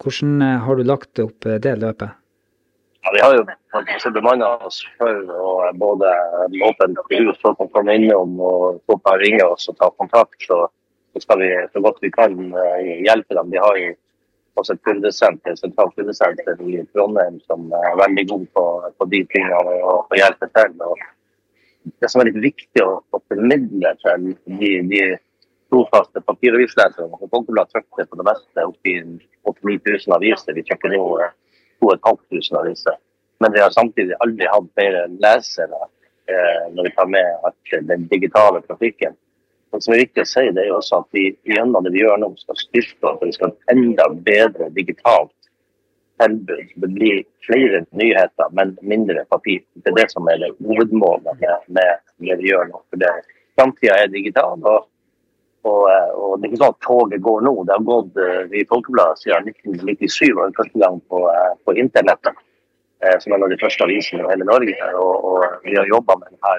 Hvordan 0.00 0.40
har 0.64 0.80
du 0.80 0.86
lagt 0.88 1.20
opp 1.20 1.44
det 1.44 1.74
løpet? 1.82 2.16
Ja, 3.04 3.12
vi 3.12 3.20
har 3.20 3.36
jo 3.36 3.44
bemanna 4.16 4.54
oss 4.64 4.80
for 4.96 5.36
å 5.36 5.68
både 5.76 6.14
åpent 6.64 7.02
hus, 7.12 7.36
folk 7.44 7.60
komme 7.76 7.98
innom 7.98 8.40
og 8.40 8.80
folk 8.88 9.12
ringe 9.20 9.44
oss 9.44 9.68
og 9.68 9.76
ta 9.82 9.90
kontakt. 10.00 10.48
Så, 10.48 10.62
så 11.14 11.22
skal 11.22 11.40
vi 11.40 11.50
så 11.72 11.80
godt 11.80 12.02
vi 12.02 12.10
kan 12.14 12.34
eh, 12.58 12.88
hjelpe 13.06 13.36
dem. 13.38 13.52
Vi 13.54 13.62
har 13.62 13.78
også 14.58 14.74
et 14.74 14.84
kundesenter, 14.86 15.56
sentralt 15.58 15.94
kundesenter 15.98 16.58
i 16.66 16.82
Trondheim 16.92 17.40
som 17.46 17.66
er 17.74 18.00
veldig 18.02 18.24
god 18.30 18.46
på, 18.56 18.64
på 18.98 19.08
de 19.12 19.20
tingene 19.32 19.60
og, 19.82 20.04
og 20.10 20.18
hjelper 20.18 20.50
til. 20.58 20.74
Og 20.82 21.94
det 22.02 22.10
som 22.10 22.22
er 22.22 22.30
litt 22.30 22.42
viktig 22.42 22.82
å, 22.84 22.98
å 23.14 23.22
formidle 23.28 23.94
til 24.02 24.28
de, 24.60 24.72
de 24.90 25.02
trofaste 25.72 26.22
papiravisleserne 26.28 27.18
for 27.18 27.32
Folkeblad 27.32 27.72
trykte 27.72 28.06
på 28.10 28.20
det 28.20 28.28
meste 28.28 28.68
oppi 28.68 28.98
8000-9000 29.48 30.14
aviser. 30.18 30.56
Vi 30.56 30.66
trykker 30.68 30.94
nå 30.94 31.02
2500 31.82 32.60
aviser. 32.60 33.00
Men 33.42 33.52
vi 33.52 33.60
har 33.60 33.74
samtidig 33.74 34.16
aldri 34.24 34.48
hatt 34.48 34.70
flere 34.78 35.06
lesere 35.18 35.80
eh, 36.30 36.64
når 36.72 36.88
vi 36.88 36.94
tar 36.96 37.10
med 37.10 37.48
at 37.48 37.76
den 37.90 38.06
digitale 38.12 38.62
trafikken. 38.68 39.16
Det 39.74 39.82
som 39.82 39.94
er 39.94 40.04
viktig 40.04 40.22
å 40.22 40.28
si, 40.28 40.42
det 40.54 40.62
er 40.62 40.68
jo 40.70 40.76
også 40.78 41.00
at 41.02 41.16
vi 41.16 41.24
gjennom 41.50 41.82
det 41.82 41.90
vi 41.94 42.04
gjør 42.04 42.20
nå, 42.22 42.28
skal 42.38 42.58
styrke 42.60 43.10
at 43.10 43.24
vi 43.24 43.34
skal 43.34 43.50
ha 43.50 43.74
enda 43.74 44.06
bedre 44.26 44.68
digitalt 44.76 45.34
tilbud. 46.22 46.68
Det 46.76 46.90
blir 46.94 47.22
flere 47.46 47.84
nyheter, 47.90 48.52
men 48.52 48.76
mindre 48.82 49.24
papir. 49.30 49.64
Det 49.74 49.90
er 49.90 49.98
det 49.98 50.10
som 50.12 50.28
er 50.30 50.38
det 50.42 50.52
hovedmålet 50.62 51.42
med, 51.66 52.02
det 52.22 52.38
vi 52.38 52.52
gjør 52.52 52.70
nå. 52.70 52.82
For 52.90 53.22
Framtida 53.58 53.98
er 54.02 54.12
digital. 54.12 54.62
Og, 54.62 54.86
og, 55.66 55.82
og, 55.88 56.38
det 56.38 56.46
er 56.46 56.52
ikke 56.52 56.62
sånn 56.62 56.76
at 56.76 56.86
toget 56.86 57.26
går 57.26 57.44
nå. 57.46 57.54
Det 57.66 57.74
har 57.74 57.88
gått 57.88 58.54
i 58.54 58.64
Folkebladet 58.70 59.22
siden 59.22 59.50
1997, 59.50 60.34
var 60.38 60.50
den 60.50 60.58
første 60.60 60.84
gang 60.84 61.00
på, 61.10 61.24
på 61.66 61.76
internettet. 61.82 62.42
Som 63.20 63.34
er 63.34 63.36
en 63.36 63.44
av 63.44 63.52
de 63.52 63.60
første 63.60 63.84
avisene 63.84 64.22
i 64.22 64.30
hele 64.30 64.46
Norge. 64.48 64.92
Og, 64.96 65.26
og 65.28 65.66
vi 65.66 65.74
har 65.76 65.90
jobba 65.90 66.16
med 66.20 66.30
denne 66.30 66.54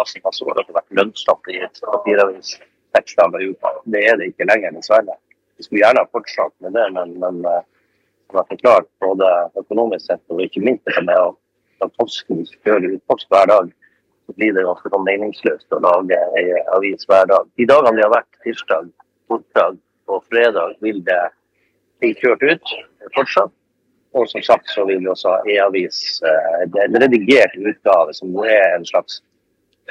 masse, 0.00 0.20
så 0.20 0.48
hadde 0.48 0.66
Det 0.66 0.76
vært 0.76 0.98
lønnsomt 0.98 1.50
i 1.52 1.60
et 1.64 1.82
papiravis 1.84 2.56
seks 2.96 3.18
dager 3.18 3.42
i 3.44 3.50
uka. 3.52 3.74
Det 3.84 4.06
er 4.08 4.16
det 4.18 4.32
ikke 4.32 4.48
lenger, 4.50 4.74
dessverre. 4.76 5.18
Vi 5.56 5.66
skulle 5.66 5.84
gjerne 5.84 6.02
ha 6.02 6.10
fortsatt 6.10 6.54
med 6.64 6.74
det, 6.74 6.86
men, 6.96 7.18
men 7.22 7.44
eh, 7.46 7.62
som 8.30 8.40
jeg 8.40 8.50
forklart, 8.54 8.88
både 9.04 9.28
økonomisk 9.60 10.06
sett 10.06 10.32
og 10.32 10.42
ikke 10.42 10.62
minst 10.64 10.86
det 10.88 11.04
med 11.04 11.36
la 11.80 11.88
Posten 11.98 12.42
kjøre 12.64 12.94
ut 12.94 13.04
post 13.08 13.28
hver 13.32 13.48
dag, 13.50 13.70
så 14.26 14.36
blir 14.38 14.52
det 14.54 14.66
ganske 14.66 14.92
sånn 14.92 15.06
meningsløst 15.06 15.74
å 15.74 15.80
lage 15.82 16.18
ei 16.38 16.44
avis 16.76 17.06
hver 17.08 17.28
dag. 17.30 17.48
De 17.58 17.66
dagene 17.66 17.96
de 17.98 18.04
har 18.04 18.12
vært 18.12 18.42
tirsdag, 18.44 18.90
torsdag 19.30 19.78
og 20.10 20.22
fredag, 20.28 20.76
vil 20.84 21.00
det 21.06 21.22
bli 22.00 22.12
kjørt 22.20 22.44
ut 22.46 22.76
fortsatt. 23.16 23.52
Og 24.18 24.26
som 24.26 24.42
sagt 24.42 24.70
så 24.74 24.84
vil 24.88 25.02
vi 25.04 25.10
også 25.10 25.30
ha 25.30 25.42
e-avis, 25.54 25.98
eh, 26.26 26.62
en 26.84 26.96
redigert 26.98 27.54
utgave 27.54 28.14
som 28.16 28.32
er 28.42 28.74
en 28.74 28.86
slags 28.86 29.20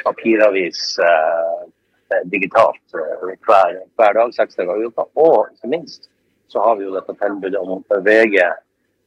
papiravis 0.03 0.99
eh, 0.99 2.21
digitalt 2.31 2.95
eh, 2.97 3.35
hver, 3.47 3.79
hver, 3.97 4.13
dag, 4.17 4.33
seks 4.35 4.59
dager 4.59 4.81
i 4.81 4.89
uka. 4.89 5.05
Og 5.19 5.49
ikke 5.53 5.71
minst 5.75 6.09
så 6.49 6.63
har 6.65 6.79
vi 6.79 6.87
jo 6.87 6.95
dette 6.95 7.13
tilbudet 7.19 7.61
om 7.61 7.83
VG, 8.05 8.37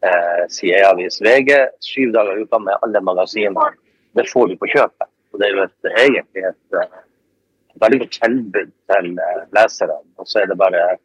eh, 0.06 0.42
sier 0.52 0.86
avis 0.86 1.20
VG, 1.24 1.54
syv 1.82 2.12
dager 2.14 2.38
i 2.38 2.46
uka 2.46 2.60
med 2.62 2.78
alle 2.86 3.02
magasiner. 3.02 3.78
Det 4.14 4.28
får 4.30 4.52
du 4.52 4.58
på 4.60 4.70
kjøpet. 4.74 5.08
Og 5.32 5.40
det 5.40 5.48
er 5.48 5.56
jo 5.56 5.64
et, 5.64 5.88
egentlig 5.96 6.44
et, 6.50 6.76
et, 6.82 7.00
veldig 7.80 8.02
godt 8.02 8.18
tilbud 8.20 8.74
til 8.92 9.08
leserne. 9.56 9.96
Og 10.20 10.28
så 10.28 10.42
er 10.42 10.52
det 10.52 10.60
bare 10.60 10.98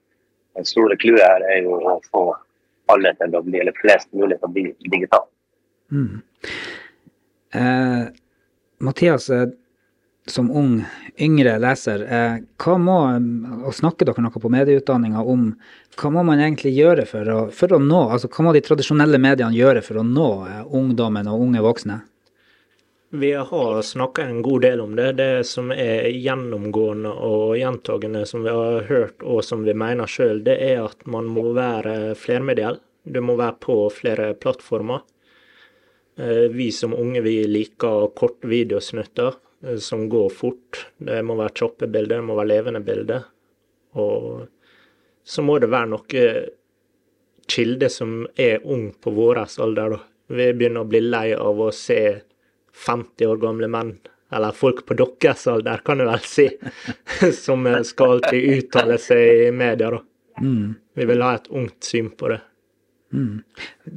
Den 0.57 0.65
store 0.65 0.95
clouet 0.97 1.21
her 1.21 1.43
er 1.53 1.59
jo 1.61 1.75
å 1.85 1.99
få 2.09 2.21
alle 2.89 3.11
til 3.19 3.35
å 3.37 3.43
bli, 3.45 3.59
eller 3.61 3.75
flest 3.77 4.07
mulig 4.17 4.39
til 4.39 4.47
å 4.47 4.53
bli 4.55 4.63
digitale. 4.89 5.29
Mm. 5.93 6.23
Eh, 7.53 8.07
Mathias, 8.79 9.29
som 10.29 10.51
ung, 10.51 10.81
yngre 11.19 11.57
leser, 11.59 12.03
eh, 12.03 12.35
hva 12.61 12.75
må, 12.81 12.97
og 13.67 13.75
snakker 13.75 14.09
dere 14.09 14.23
noe 14.25 14.41
på 14.43 14.51
medieutdanninga 14.51 15.23
om 15.23 15.49
hva 15.97 16.11
må 16.13 16.23
man 16.27 16.41
egentlig 16.43 16.75
gjøre 16.75 17.07
for 17.09 17.31
å, 17.31 17.39
for 17.53 17.73
å, 17.73 17.79
nå, 17.81 18.03
altså 18.13 18.29
hva 18.31 18.47
må 18.47 18.53
de 18.55 18.61
tradisjonelle 18.65 19.19
mediene 19.21 19.55
gjøre 19.55 19.83
for 19.85 20.01
å 20.01 20.05
nå 20.05 20.29
eh, 20.47 20.61
ungdommen 20.77 21.31
og 21.31 21.47
unge 21.47 21.63
voksne? 21.65 22.01
Vi 23.09 23.31
har 23.33 23.81
snakka 23.81 24.25
en 24.27 24.41
god 24.43 24.61
del 24.61 24.81
om 24.83 24.95
det. 24.95 25.13
Det 25.15 25.43
som 25.47 25.71
er 25.71 26.09
gjennomgående 26.11 27.13
og 27.23 27.53
gjentagende 27.55 28.25
som 28.27 28.43
vi 28.43 28.51
har 28.51 28.81
hørt 28.89 29.23
og 29.23 29.45
som 29.47 29.63
vi 29.63 29.71
mener 29.71 30.11
sjøl, 30.11 30.41
det 30.43 30.57
er 30.59 30.83
at 30.83 31.07
man 31.07 31.29
må 31.31 31.53
være 31.55 32.17
flermediell. 32.19 32.81
Du 33.07 33.21
må 33.23 33.37
være 33.39 33.55
på 33.63 33.77
flere 33.95 34.33
plattformer. 34.35 35.05
Eh, 36.19 36.51
vi 36.51 36.67
som 36.75 36.93
unge 36.93 37.21
vi 37.23 37.39
liker 37.47 38.11
korte 38.17 38.51
videosnutter. 38.51 39.39
Eh, 39.67 39.77
som 39.77 40.09
går 40.09 40.29
fort. 40.29 40.87
Det 40.97 41.23
må 41.23 41.35
være 41.35 41.55
kjappe 41.61 41.87
bilder, 41.87 42.21
det 42.21 42.27
må 42.27 42.37
være 42.37 42.51
levende 42.53 42.81
bilder. 42.85 43.25
Og 43.97 44.47
så 45.23 45.43
må 45.43 45.57
det 45.59 45.71
være 45.71 45.91
noe 45.91 46.27
kilde 47.47 47.89
som 47.91 48.21
er 48.35 48.63
ung 48.63 48.91
på 49.01 49.11
vår 49.15 49.43
alder, 49.45 49.95
da. 49.95 50.03
Vi 50.27 50.51
begynner 50.53 50.83
å 50.83 50.91
bli 50.91 51.01
lei 51.05 51.29
av 51.35 51.59
å 51.63 51.71
se 51.71 52.01
50 52.87 53.29
år 53.31 53.39
gamle 53.41 53.69
menn, 53.71 53.93
eller 54.35 54.55
folk 54.55 54.83
på 54.85 54.97
deres 54.99 55.45
alder, 55.47 55.79
kan 55.87 56.01
du 56.01 56.05
vel 56.05 56.25
si, 56.27 56.49
som 57.45 57.63
skal 57.87 58.17
alltid 58.17 58.57
uttale 58.57 58.99
seg 58.99 59.47
i 59.47 59.53
media, 59.55 59.93
da. 59.95 60.03
Mm. 60.43 60.75
Vi 60.93 61.07
vil 61.09 61.23
ha 61.23 61.31
et 61.37 61.47
ungt 61.49 61.87
syn 61.87 62.11
på 62.13 62.29
det. 62.33 62.41
Mm. 63.15 63.39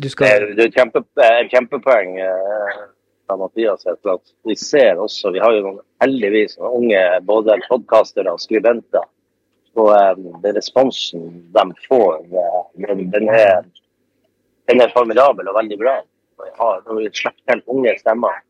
Skal... 0.06 0.46
Det 0.54 0.62
er 0.62 0.68
et 0.68 0.78
kjempe, 0.78 1.02
kjempepoeng. 1.50 2.14
Eh, 3.30 3.32
av 3.32 3.38
Mathias 3.38 3.82
for 4.02 4.14
at 4.14 4.22
vi 4.44 4.56
ser 4.56 4.98
også 4.98 5.30
Vi 5.30 5.38
har 5.38 5.54
jo 5.54 5.62
noen 5.62 5.80
heldigvis 6.02 6.58
unge 6.58 7.00
både 7.22 7.58
podkastere 7.68 8.32
og 8.32 8.40
skribenter. 8.40 9.06
Og 9.78 9.90
um, 9.94 10.40
den 10.42 10.56
responsen 10.56 11.28
de 11.54 11.64
får, 11.86 12.24
den, 12.74 13.04
den, 13.12 13.28
er, 13.30 13.62
den, 14.66 14.80
er, 14.80 14.90
formidabel 14.90 15.46
og 15.48 15.54
veldig 15.60 15.78
bra. 15.78 16.00
Når 16.58 16.96
vi 16.98 17.10
slipper 17.14 17.52
til 17.52 17.62
unge 17.70 17.94
stemmer, 18.00 18.40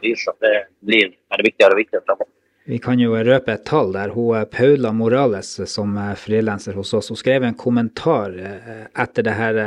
viser 0.00 0.32
at 0.32 0.46
det 0.46 0.54
blir 0.80 1.12
er 1.12 1.44
viktigere 1.44 1.76
og 1.76 1.82
viktigere 1.82 2.06
fremover. 2.06 2.32
Vi 2.68 2.78
kan 2.84 3.00
jo 3.00 3.12
røpe 3.12 3.52
et 3.52 3.66
tall 3.68 3.92
der. 3.92 4.14
Hun 4.16 4.38
eh, 4.38 4.48
Paula 4.48 4.92
Morales, 4.92 5.52
som 5.68 5.92
er 6.00 6.16
frilanser 6.20 6.80
hos 6.80 6.94
oss, 6.96 7.12
hun 7.12 7.20
skrev 7.20 7.44
en 7.44 7.58
kommentar 7.58 8.32
etter 8.96 9.28
det 9.28 9.36
her 9.36 9.60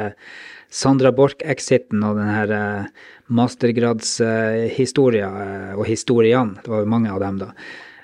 Sandra 0.72 1.12
Borch-exiten 1.12 2.04
og 2.08 2.16
den 2.16 2.30
her 2.32 2.52
mastergradshistoria 3.32 5.30
uh, 5.30 5.80
og 5.80 5.86
historiene. 5.88 6.60
Det 6.64 6.72
var 6.72 6.84
jo 6.84 6.92
mange 6.92 7.12
av 7.14 7.20
dem, 7.24 7.40
da. 7.42 7.52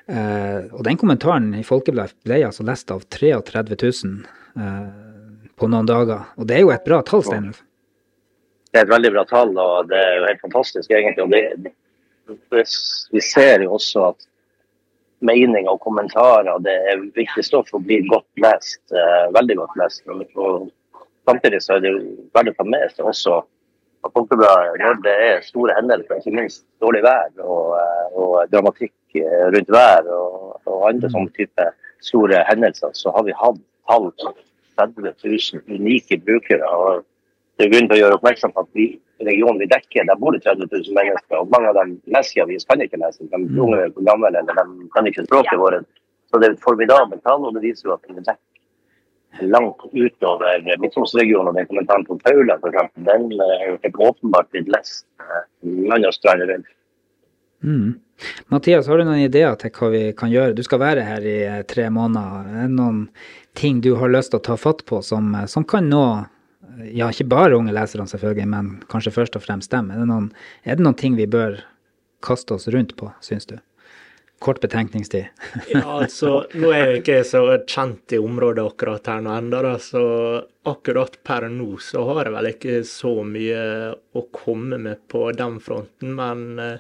Uh, 0.07 0.59
og 0.71 0.83
den 0.87 0.99
kommentaren 0.99 1.51
i 1.59 1.65
Folkebladet 1.67 2.15
ble 2.23 2.39
altså 2.47 2.63
lest 2.67 2.91
av 2.95 3.03
33 3.11 3.63
000 3.75 3.79
uh, 4.59 4.87
på 5.57 5.71
noen 5.71 5.89
dager. 5.89 6.29
Og 6.39 6.47
det 6.47 6.55
er 6.57 6.63
jo 6.63 6.71
et 6.75 6.87
bra 6.87 7.01
tall, 7.07 7.25
Steinulf? 7.25 7.63
Det 8.71 8.81
er 8.81 8.87
et 8.87 8.93
veldig 8.93 9.11
bra 9.15 9.23
tall, 9.27 9.51
og 9.57 9.91
det 9.91 9.99
er 9.99 10.15
jo 10.15 10.29
helt 10.29 10.43
fantastisk, 10.45 10.91
egentlig. 10.91 11.23
Og 11.23 11.31
det, 11.33 11.43
det, 11.65 12.63
vi 13.15 13.21
ser 13.23 13.63
jo 13.63 13.75
også 13.77 14.09
at 14.11 14.27
meninger 15.25 15.71
og 15.71 15.79
kommentarer 15.81 16.59
det 16.61 16.75
er 16.91 16.99
viktig 17.15 17.41
stoff 17.47 17.71
og 17.73 17.87
blir 17.87 18.03
godt 18.11 18.27
lest. 18.43 18.83
Veldig 19.33 19.55
godt 19.63 19.79
lest. 19.79 20.03
Og 20.35 20.67
samtidig 21.27 21.61
så 21.63 21.75
er 21.75 21.83
det 21.83 21.93
jo 21.93 22.01
verdt 22.35 22.53
å 22.53 22.57
ta 22.57 22.65
med 22.67 22.95
seg 22.95 23.11
også 23.11 23.41
at 24.05 24.13
Folkebladet, 24.13 24.77
når 24.81 24.99
det 25.05 25.15
er 25.27 25.45
store 25.45 25.75
hendelser, 25.75 26.19
ikke 26.21 26.35
minst 26.37 26.63
dårlig 26.83 27.03
vær 27.05 27.27
og, 27.43 27.73
eh, 27.81 28.17
og 28.21 28.35
dramatikk 28.53 29.19
eh, 29.19 29.47
rundt 29.55 29.71
vær 29.73 30.07
og, 30.13 30.59
og 30.69 30.85
andre 30.91 31.09
sånne 31.13 31.33
type 31.37 31.69
store 32.05 32.43
hendelser, 32.49 32.93
så 32.93 33.13
har 33.15 33.25
vi 33.27 33.35
hatt 33.35 33.59
tall 33.89 34.11
på 34.21 34.33
30 34.77 35.13
000 35.25 35.79
unike 35.79 36.19
brukere. 36.23 36.63
og 36.63 37.03
det 37.57 37.65
er 37.65 37.73
grunn 37.73 37.87
til 37.89 37.97
å 37.97 38.01
gjøre 38.03 38.17
oppmerksom 38.19 38.53
på 38.53 38.63
at 38.63 38.73
vi, 38.77 38.87
regionen 39.25 39.61
vi 39.63 39.69
dekker, 39.71 40.05
der 40.05 40.19
bor 40.21 40.35
det 40.35 40.43
30 40.45 40.69
000 40.69 40.97
mennesker. 40.97 41.39
og 41.39 41.49
Mange 41.53 41.71
av 41.71 41.79
dem 41.79 41.95
leser 42.13 42.43
avis, 42.43 42.67
kan 42.69 42.83
ikke 42.83 42.99
lese. 43.01 43.25
De 43.25 43.33
er 43.33 43.63
unge, 43.63 43.87
gamle, 43.97 44.29
eller 44.29 44.59
de 44.59 44.89
kan 44.93 45.09
ikke 45.09 45.25
språket 45.25 45.57
vårt. 45.57 45.87
Så 46.29 46.41
det 46.41 46.51
er 46.51 46.53
et 46.53 46.61
formidabelt 46.61 47.23
tall, 47.25 47.47
og 47.47 47.55
det 47.55 47.63
viser 47.65 47.89
jo 47.89 47.95
at 47.95 48.05
vi 48.05 48.19
dekker 48.19 48.43
langt 49.41 49.83
utover 49.91 50.63
Midttromsregionen 50.81 51.51
og 51.51 51.59
den 51.59 51.67
kommentaren 51.69 52.05
på 52.07 52.17
Paula, 52.23 52.57
eksempel, 52.57 53.05
den 53.05 53.29
er 53.35 53.53
eh, 53.57 53.67
jo 53.69 53.77
helt 53.83 54.01
åpenbart 54.09 54.49
blitt 54.53 54.71
lest 54.73 55.05
eh, 55.21 55.45
land 55.91 56.07
og 56.07 56.15
strand 56.15 56.45
rundt. 56.49 56.69
Mm. 57.65 57.97
Mathias, 58.53 58.87
har 58.89 58.97
du 58.99 59.05
noen 59.05 59.23
ideer 59.25 59.57
til 59.61 59.73
hva 59.73 59.91
vi 59.93 60.01
kan 60.17 60.31
gjøre? 60.33 60.55
Du 60.57 60.63
skal 60.65 60.81
være 60.81 61.05
her 61.05 61.25
i 61.25 61.37
eh, 61.45 61.61
tre 61.69 61.89
måneder. 61.93 62.49
Er 62.53 62.65
det 62.65 62.77
noen 62.77 63.03
ting 63.57 63.81
du 63.85 63.93
har 64.01 64.13
lyst 64.13 64.33
til 64.33 64.41
å 64.41 64.47
ta 64.49 64.57
fatt 64.59 64.83
på 64.89 65.01
som, 65.05 65.33
som 65.49 65.65
kan 65.67 65.89
nå 65.89 66.03
ja, 66.93 67.09
ikke 67.09 67.29
bare 67.29 67.57
unge 67.57 67.73
lesere, 67.73 68.05
selvfølgelig, 68.09 68.49
men 68.51 68.75
kanskje 68.91 69.13
først 69.15 69.37
og 69.37 69.45
fremst 69.45 69.73
dem? 69.73 69.89
Er 69.93 70.01
det 70.01 70.09
noen, 70.09 70.29
er 70.65 70.77
det 70.77 70.85
noen 70.85 70.97
ting 70.97 71.17
vi 71.17 71.29
bør 71.29 71.59
kaste 72.25 72.57
oss 72.57 72.67
rundt 72.73 72.95
på, 72.97 73.09
syns 73.25 73.49
du? 73.49 73.57
Kort 74.39 74.61
betenkningstid? 74.61 75.27
ja, 75.73 75.83
altså, 75.99 76.43
nå 76.53 76.71
er 76.71 76.83
jeg 76.83 77.01
ikke 77.01 77.21
så 77.27 77.43
kjent 77.63 78.13
i 78.13 78.19
området 78.21 78.65
akkurat 78.65 79.09
her 79.09 79.23
nå 79.25 79.33
ennå, 79.37 79.73
så 79.81 80.03
akkurat 80.67 81.17
per 81.25 81.47
nå 81.51 81.71
så 81.81 82.03
har 82.11 82.27
jeg 82.27 82.35
vel 82.35 82.51
ikke 82.51 82.77
så 82.87 83.13
mye 83.25 83.63
å 84.17 84.25
komme 84.35 84.79
med 84.83 85.07
på 85.11 85.27
den 85.37 85.57
fronten. 85.63 86.13
Men 86.19 86.61
eh, 86.61 86.77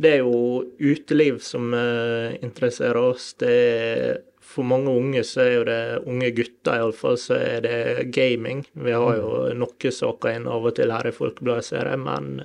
det 0.00 0.16
er 0.16 0.24
jo 0.24 0.64
uteliv 0.80 1.38
som 1.44 1.72
eh, 1.76 2.40
interesserer 2.40 3.00
oss. 3.12 3.32
Det 3.38 3.54
er 3.54 4.18
for 4.50 4.66
mange 4.66 4.90
unge 4.90 5.22
så 5.26 5.44
er 5.44 5.52
jo 5.52 5.64
det 5.68 5.80
unge 6.10 6.30
gutter 6.34 6.80
iallfall, 6.80 7.18
så 7.20 7.38
er 7.38 7.64
det 7.66 8.10
gaming. 8.14 8.64
Vi 8.72 8.94
har 8.94 9.18
jo 9.20 9.48
noen 9.54 9.94
saker 9.94 10.34
inn 10.34 10.48
av 10.50 10.66
og 10.66 10.76
til 10.78 10.90
her 10.90 11.06
i 11.06 11.14
Folkebladet, 11.14 11.68
ser 11.68 11.90
jeg, 11.92 12.00
men 12.02 12.40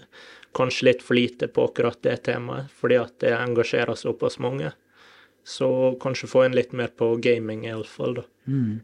kanskje 0.55 0.89
litt 0.89 1.03
for 1.03 1.17
lite 1.17 1.49
på 1.51 1.67
akkurat 1.67 1.99
det 2.05 2.17
temaet, 2.29 2.71
fordi 2.71 2.99
at 3.01 3.17
det 3.23 3.35
engasjerer 3.35 3.97
såpass 3.99 4.39
mange. 4.39 4.71
Så 5.45 5.67
kanskje 6.01 6.29
få 6.31 6.45
inn 6.45 6.55
litt 6.57 6.71
mer 6.73 6.89
på 6.97 7.15
gaming 7.21 7.67
iallfall, 7.67 8.15
da. 8.21 8.23
Mm. 8.47 8.79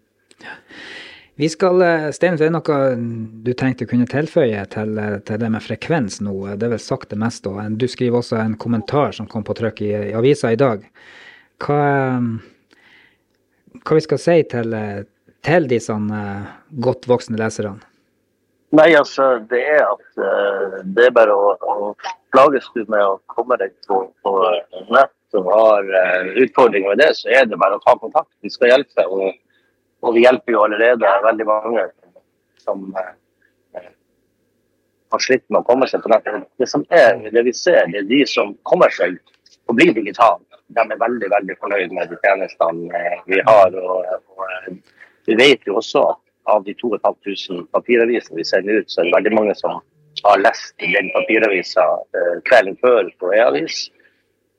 Vi 1.42 1.50
skal, 1.50 1.82
eh, 1.82 2.12
Stein, 2.12 2.36
det 2.38 2.46
er 2.46 2.54
noe 2.54 2.78
du 3.42 3.54
tenkte 3.58 3.88
kunne 3.90 4.06
tilføye 4.06 4.62
til, 4.70 4.98
eh, 5.00 5.18
til, 5.26 5.40
det 5.42 5.50
med 5.50 5.64
frekvens 5.64 6.20
nå. 6.22 6.36
Det 6.54 6.68
er 6.68 6.76
vel 6.76 6.84
sagt 6.84 7.10
det 7.10 7.18
meste. 7.18 7.50
Og 7.50 7.78
du 7.82 7.88
skriver 7.88 8.20
også 8.20 8.38
en 8.38 8.58
kommentar 8.58 9.16
som 9.18 9.28
kom 9.28 9.44
på 9.44 9.56
trykk 9.58 9.82
i, 9.82 9.92
i 10.12 10.14
avisa 10.14 10.52
i 10.52 10.60
dag. 10.60 10.84
Hva, 11.62 11.82
hva 13.82 13.98
vi 13.98 14.06
skal 14.06 14.22
si 14.22 14.38
til, 14.52 14.76
til 15.42 15.68
de 15.72 15.80
sånn 15.82 16.10
godt 16.82 17.10
voksne 17.10 17.42
leserne? 17.42 17.80
Nei, 18.72 18.92
altså, 18.96 19.34
det 19.52 19.60
er 19.68 19.82
at 19.84 20.06
uh, 20.16 20.78
det 20.96 21.10
er 21.10 21.16
bare 21.16 21.36
å, 21.36 21.56
å 21.60 21.74
plages 22.32 22.70
du 22.76 22.86
med 22.88 23.04
å 23.04 23.18
komme 23.32 23.58
deg 23.60 23.74
på, 23.88 24.06
på 24.24 24.36
nett 24.96 25.40
og 25.40 25.50
har 25.52 25.90
uh, 25.92 26.30
utfordringer 26.40 26.94
med 26.94 27.02
det, 27.04 27.10
så 27.20 27.32
er 27.36 27.50
det 27.52 27.60
bare 27.60 27.76
å 27.76 27.84
ta 27.84 27.98
kontakt. 28.00 28.32
Vi 28.44 28.52
skal 28.54 28.72
hjelpe. 28.72 29.08
og 29.08 29.34
og 30.02 30.16
vi 30.16 30.24
hjelper 30.26 30.56
jo 30.56 30.64
allerede 30.66 31.10
veldig 31.24 31.46
mange 31.46 31.84
som 32.62 32.88
uh, 32.98 33.82
har 35.12 35.22
slitt 35.26 35.44
med 35.50 35.62
å 35.62 35.68
komme 35.68 35.88
seg 35.90 36.02
på 36.04 36.12
nettet. 36.14 36.48
Det 36.58 36.68
som 36.70 36.86
er, 36.90 37.20
det 37.34 37.44
vi 37.46 37.54
ser, 37.54 37.86
det 37.92 38.02
er 38.02 38.10
de 38.10 38.22
som 38.30 38.56
kommer 38.68 38.94
seg 38.96 39.20
og 39.70 39.78
blir 39.78 39.94
digitale. 39.94 40.42
De 40.72 40.82
er 40.82 41.00
veldig 41.00 41.30
veldig 41.34 41.58
fornøyd 41.62 41.94
med 41.94 42.10
de 42.10 42.18
tjenestene 42.24 43.06
vi 43.28 43.42
har. 43.46 43.76
Og, 43.78 44.10
og, 44.38 44.78
vi 45.28 45.38
vet 45.38 45.68
jo 45.68 45.78
også 45.82 46.06
at 46.14 46.22
av 46.50 46.64
de 46.66 46.74
2500 46.74 47.68
papiravisene 47.76 48.40
vi 48.40 48.46
sender 48.48 48.82
ut, 48.82 48.92
så 48.92 49.02
er 49.02 49.10
det 49.10 49.18
veldig 49.18 49.34
mange 49.38 49.56
som 49.60 49.80
har 50.24 50.44
lest 50.44 50.76
den 50.82 51.10
papiravisa 51.16 51.86
kvelden 52.50 52.78
før 52.82 53.10
på 53.20 53.34
e-avis. 53.38 53.88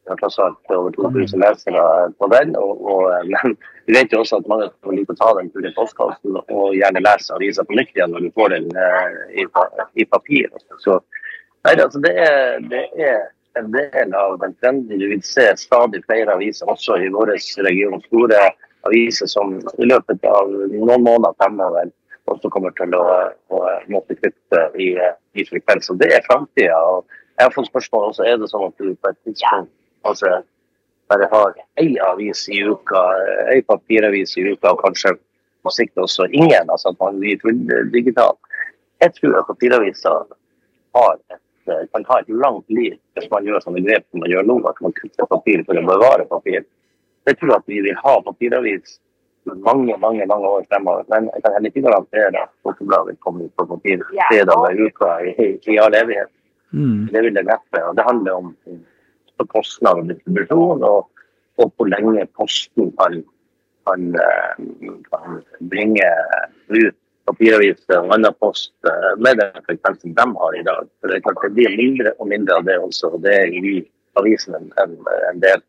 Vi 0.05 0.11
har 0.11 0.17
tross 0.19 0.39
alt 0.39 0.71
over 0.75 0.91
2000 0.91 1.41
lesere 1.41 1.83
på 2.19 2.29
den. 2.33 2.57
Og, 2.57 2.81
og, 2.93 3.27
men 3.27 3.55
vi 3.87 3.95
vet 3.95 4.13
jo 4.13 4.23
også 4.23 4.41
at 4.41 4.49
mange 4.51 4.71
liker 4.97 5.15
å 5.15 5.21
ta 5.21 5.29
den 5.39 5.51
turen 5.55 5.71
i 5.71 5.75
postkassen 5.77 6.41
og 6.43 6.75
gjerne 6.75 7.05
lese 7.05 7.37
avisa 7.37 7.65
på 7.67 7.77
nytt 7.79 7.95
igjen 7.95 8.11
når 8.15 8.27
du 8.27 8.33
får 8.39 8.57
den 8.57 8.67
eh, 8.75 9.13
i, 9.43 9.47
i, 10.03 10.09
papir. 10.11 10.51
Så 10.83 10.99
nei, 11.63 11.77
altså, 11.77 12.03
det, 12.03 12.17
er, 12.19 12.59
det 12.73 12.83
er 12.99 13.23
en 13.61 13.71
del 13.77 14.17
av 14.19 14.41
den 14.43 14.57
trenden. 14.59 14.99
Du 14.99 15.07
vil 15.07 15.23
se 15.27 15.47
stadig 15.61 16.03
flere 16.09 16.35
aviser 16.35 16.71
også 16.73 16.99
i 16.99 17.13
vår 17.15 17.37
region. 17.69 18.03
Store 18.09 18.43
aviser 18.89 19.31
som 19.31 19.59
i 19.79 19.89
løpet 19.89 20.25
av 20.29 20.51
noen 20.51 21.05
måneder 21.05 21.37
fremover 21.39 21.91
også 22.31 22.51
kommer 22.55 22.75
til 22.79 22.95
å, 22.97 23.03
å 23.53 23.61
måtte 23.93 24.17
kutte 24.19 24.63
i, 24.79 24.95
i 25.35 25.45
frekvens. 25.49 25.91
Og 25.93 25.99
det 26.03 26.13
er 26.15 26.27
framtida. 26.27 26.79
Jeg 27.39 27.47
har 27.49 27.55
fått 27.55 27.71
spørsmål 27.71 28.11
også 28.11 28.27
er 28.29 28.39
det 28.39 28.51
sånn 28.51 28.69
at 28.69 28.79
du 28.79 28.93
på 28.95 29.13
et 29.13 29.23
tidspunkt 29.27 29.73
Altså 30.03 30.41
bare 31.07 31.29
har 31.31 31.53
én 31.79 31.93
avis 32.03 32.49
i 32.51 32.57
uka, 32.67 33.03
én 33.55 33.63
papiravis 33.69 34.33
i 34.41 34.49
uka, 34.49 34.73
og 34.73 34.81
kanskje 34.83 35.13
på 35.63 35.71
sikt 35.71 36.01
også 36.03 36.27
ingen. 36.35 36.71
Altså 36.73 36.91
at 36.91 36.99
man 36.99 37.21
blir 37.23 37.39
digital. 37.93 38.35
Jeg 39.03 39.15
tror 39.19 39.39
at 39.39 39.47
papiraviser 39.51 40.25
har 40.97 41.19
et, 41.31 41.43
kan 41.95 42.07
ha 42.09 42.19
et 42.19 42.33
langt 42.35 42.67
liv 42.75 42.97
hvis 43.15 43.31
man 43.31 43.47
gjør 43.47 43.63
sånne 43.63 43.85
grep 43.87 44.07
som 44.11 44.23
man 44.25 44.33
gjør 44.33 44.49
nå, 44.49 44.59
at 44.67 44.81
man 44.83 44.95
kutter 44.99 45.29
papir 45.31 45.63
for 45.69 45.79
å 45.79 45.87
bevare 45.87 46.27
papir. 46.31 46.65
Jeg 47.27 47.39
tror 47.39 47.57
at 47.57 47.67
vi 47.71 47.81
vil 47.85 47.99
ha 48.05 48.15
papiravis 48.27 48.99
mange 49.45 49.97
mange, 49.99 50.27
mange 50.27 50.47
år 50.49 50.65
fremover. 50.71 51.05
Men 51.09 51.31
jeg 51.35 51.43
kan 51.43 51.53
heller 51.55 51.71
ikke 51.71 51.87
garantere 51.89 52.43
at 52.43 52.53
Folkebladet 52.63 53.21
kommer 53.21 53.21
komme 53.21 53.45
ut 53.45 53.57
på 53.59 53.67
papir 53.75 54.05
fredag 54.31 54.63
i 54.71 54.87
uka 54.87 55.11
i, 55.27 55.33
i 55.73 55.79
all 55.83 55.95
evighet. 55.95 56.31
Mm. 56.73 57.09
Det 57.13 57.23
vil 57.23 57.35
det 57.35 57.45
neppe. 57.47 57.85
Og 57.89 57.97
det 57.97 58.05
handler 58.07 58.33
om 58.33 58.55
på 59.39 59.47
kostnad 59.47 60.03
og 60.03 60.09
distribusjon, 60.11 60.83
og, 60.85 61.09
og 61.59 61.73
hvor 61.77 61.89
lenge 61.89 62.27
Posten 62.37 62.93
kan, 62.99 63.23
kan, 63.89 64.03
eh, 64.15 64.93
kan 65.11 65.41
bringe 65.71 66.09
ut 66.69 66.99
papiraviser 67.27 68.01
og 68.01 68.15
annen 68.17 68.35
post 68.43 68.73
eh, 68.89 69.13
med 69.25 69.39
den 69.41 69.65
frekvensen 69.67 70.15
de 70.19 70.27
har 70.39 70.59
i 70.59 70.65
dag. 70.67 70.87
For 71.01 71.09
Det 71.09 71.19
er 71.19 71.27
klart 71.27 71.45
det 71.47 71.55
blir 71.57 71.77
mindre 71.79 72.15
og 72.19 72.29
mindre 72.29 72.59
av 72.61 72.67
det 72.69 72.79
også, 72.79 73.15
og 73.17 73.23
det 73.27 73.37
gir 73.55 73.85
avisen 74.21 74.59
en, 74.59 74.73
en, 74.83 74.97
en 75.31 75.43
del. 75.43 75.63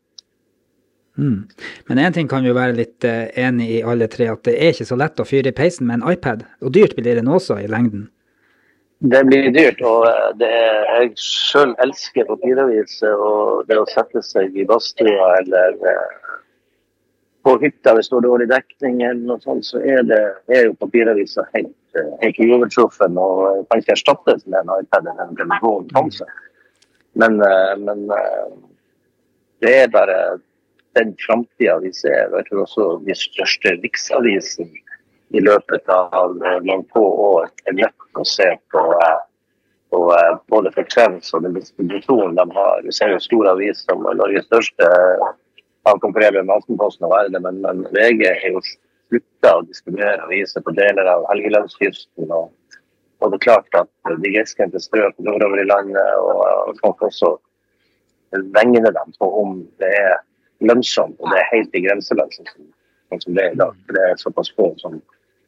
Mm. 1.18 1.44
Men 1.88 2.00
én 2.02 2.14
ting 2.16 2.28
kan 2.30 2.42
vi 2.42 2.54
være 2.54 2.74
litt 2.78 3.06
uh, 3.06 3.28
enig 3.38 3.68
i 3.76 3.82
alle 3.86 4.08
tre, 4.10 4.26
at 4.32 4.42
det 4.48 4.56
er 4.58 4.74
ikke 4.74 4.88
så 4.88 4.98
lett 4.98 5.20
å 5.22 5.28
fyre 5.28 5.52
i 5.52 5.56
peisen 5.56 5.86
med 5.86 6.00
en 6.00 6.12
iPad. 6.14 6.42
Og 6.64 6.74
dyrt 6.74 6.96
blir 6.98 7.14
det 7.14 7.22
nå 7.26 7.38
også 7.38 7.60
i 7.62 7.70
lengden. 7.70 8.08
Det 8.98 9.24
blir 9.26 9.50
dyrt. 9.52 9.82
og 9.82 10.06
eh, 10.08 10.30
det 10.40 10.48
er, 10.48 10.84
Jeg 10.94 11.12
selv 11.20 11.74
elsker 11.84 12.28
papiraviser. 12.28 13.12
Og 13.12 13.66
det 13.68 13.78
å 13.78 13.88
sette 13.90 14.22
seg 14.24 14.56
i 14.56 14.66
badstua 14.68 15.30
eller 15.40 15.76
eh, 15.90 16.38
på 17.44 17.58
hytta 17.60 17.92
hvis 17.92 18.08
det 18.08 18.16
er 18.16 18.24
dårlig 18.24 18.46
dekning, 18.48 19.02
eller 19.04 19.20
noe 19.28 19.42
sånt, 19.44 19.66
så 19.68 19.82
er, 19.82 20.00
det, 20.08 20.20
er 20.48 20.70
jo 20.70 20.78
papiraviser 20.80 21.50
helt, 21.52 21.74
eh, 21.98 22.14
helt 22.22 22.40
uovertruffen 22.40 23.20
og 23.20 23.66
kan 23.68 23.82
ikke 23.82 23.98
erstattes 23.98 24.46
med 24.46 24.62
en 24.62 24.72
iPad 24.78 25.10
eller 25.12 25.28
en 25.28 25.36
telefon. 25.42 25.90
Kanskje. 25.92 26.28
Men, 27.20 27.36
men 27.86 28.08
det 29.62 29.70
er 29.84 29.92
bare 29.92 30.16
den 30.94 31.14
framtida 31.26 31.78
vi 31.82 31.92
ser. 31.92 32.32
Jeg 32.32 32.46
tror 32.48 32.64
også 32.64 32.88
de 33.06 33.16
største 33.18 33.76
riksavisene 33.82 34.82
i 35.34 35.42
løpet 35.42 35.88
av 35.90 36.36
noen 36.38 36.84
få 36.94 37.04
år 37.28 37.48
er 37.66 37.78
nødt 37.80 37.94
til 37.96 38.22
å 38.22 38.26
se 38.28 38.46
på, 38.70 38.82
eh, 39.02 39.22
på 39.90 40.02
eh, 40.14 40.32
både 40.52 40.72
frekvens 40.76 41.32
og 41.34 41.46
den 41.46 41.56
distribusjonen 41.58 42.38
de 42.38 42.46
har. 42.54 42.82
Vi 42.86 42.94
ser 42.94 43.14
jo 43.14 43.22
stor 43.22 43.50
avis 43.54 43.82
som 43.88 44.04
Norges 44.04 44.46
største 44.50 44.90
han 45.84 46.00
konkurrerer 46.00 46.42
med 46.42 46.54
Aftenposten 46.54 47.04
og 47.08 47.12
verden, 47.12 47.42
men, 47.44 47.60
men 47.64 47.82
VG 47.92 48.22
har 48.28 48.54
jo 48.54 48.62
slutta 48.64 49.56
å 49.58 49.64
distribuere 49.68 50.22
aviser 50.24 50.64
på 50.64 50.72
deler 50.76 51.10
av 51.12 51.26
Helgelandskysten. 51.32 52.30
Og, 52.30 52.52
og, 53.20 53.26
det 53.32 53.40
er 53.40 53.44
klart 53.48 53.80
at 53.82 53.90
de 54.22 54.32
grisgrendte 54.32 54.80
strøk 54.80 55.18
nordover 55.18 55.60
i 55.60 55.66
landet 55.68 56.22
og, 56.22 56.40
og 56.70 56.80
folk 56.80 57.04
også 57.10 57.34
vegne 58.54 58.80
dem 58.86 59.12
på 59.18 59.28
om 59.42 59.58
det 59.82 59.90
er 59.98 60.16
lønnsomt 60.60 61.18
og 61.18 61.32
det 61.32 61.40
er 61.40 61.52
helt 61.52 61.74
i 61.74 61.82
grenselønnsen 61.86 62.48
sånn 63.10 63.22
som 63.22 63.36
det 63.36 63.44
er 63.44 63.54
i 63.54 63.60
dag. 63.60 63.76
For 63.86 63.96
det 63.96 64.04
er 64.06 64.20
såpass 64.20 64.52
få 64.56 64.70
som 64.82 65.00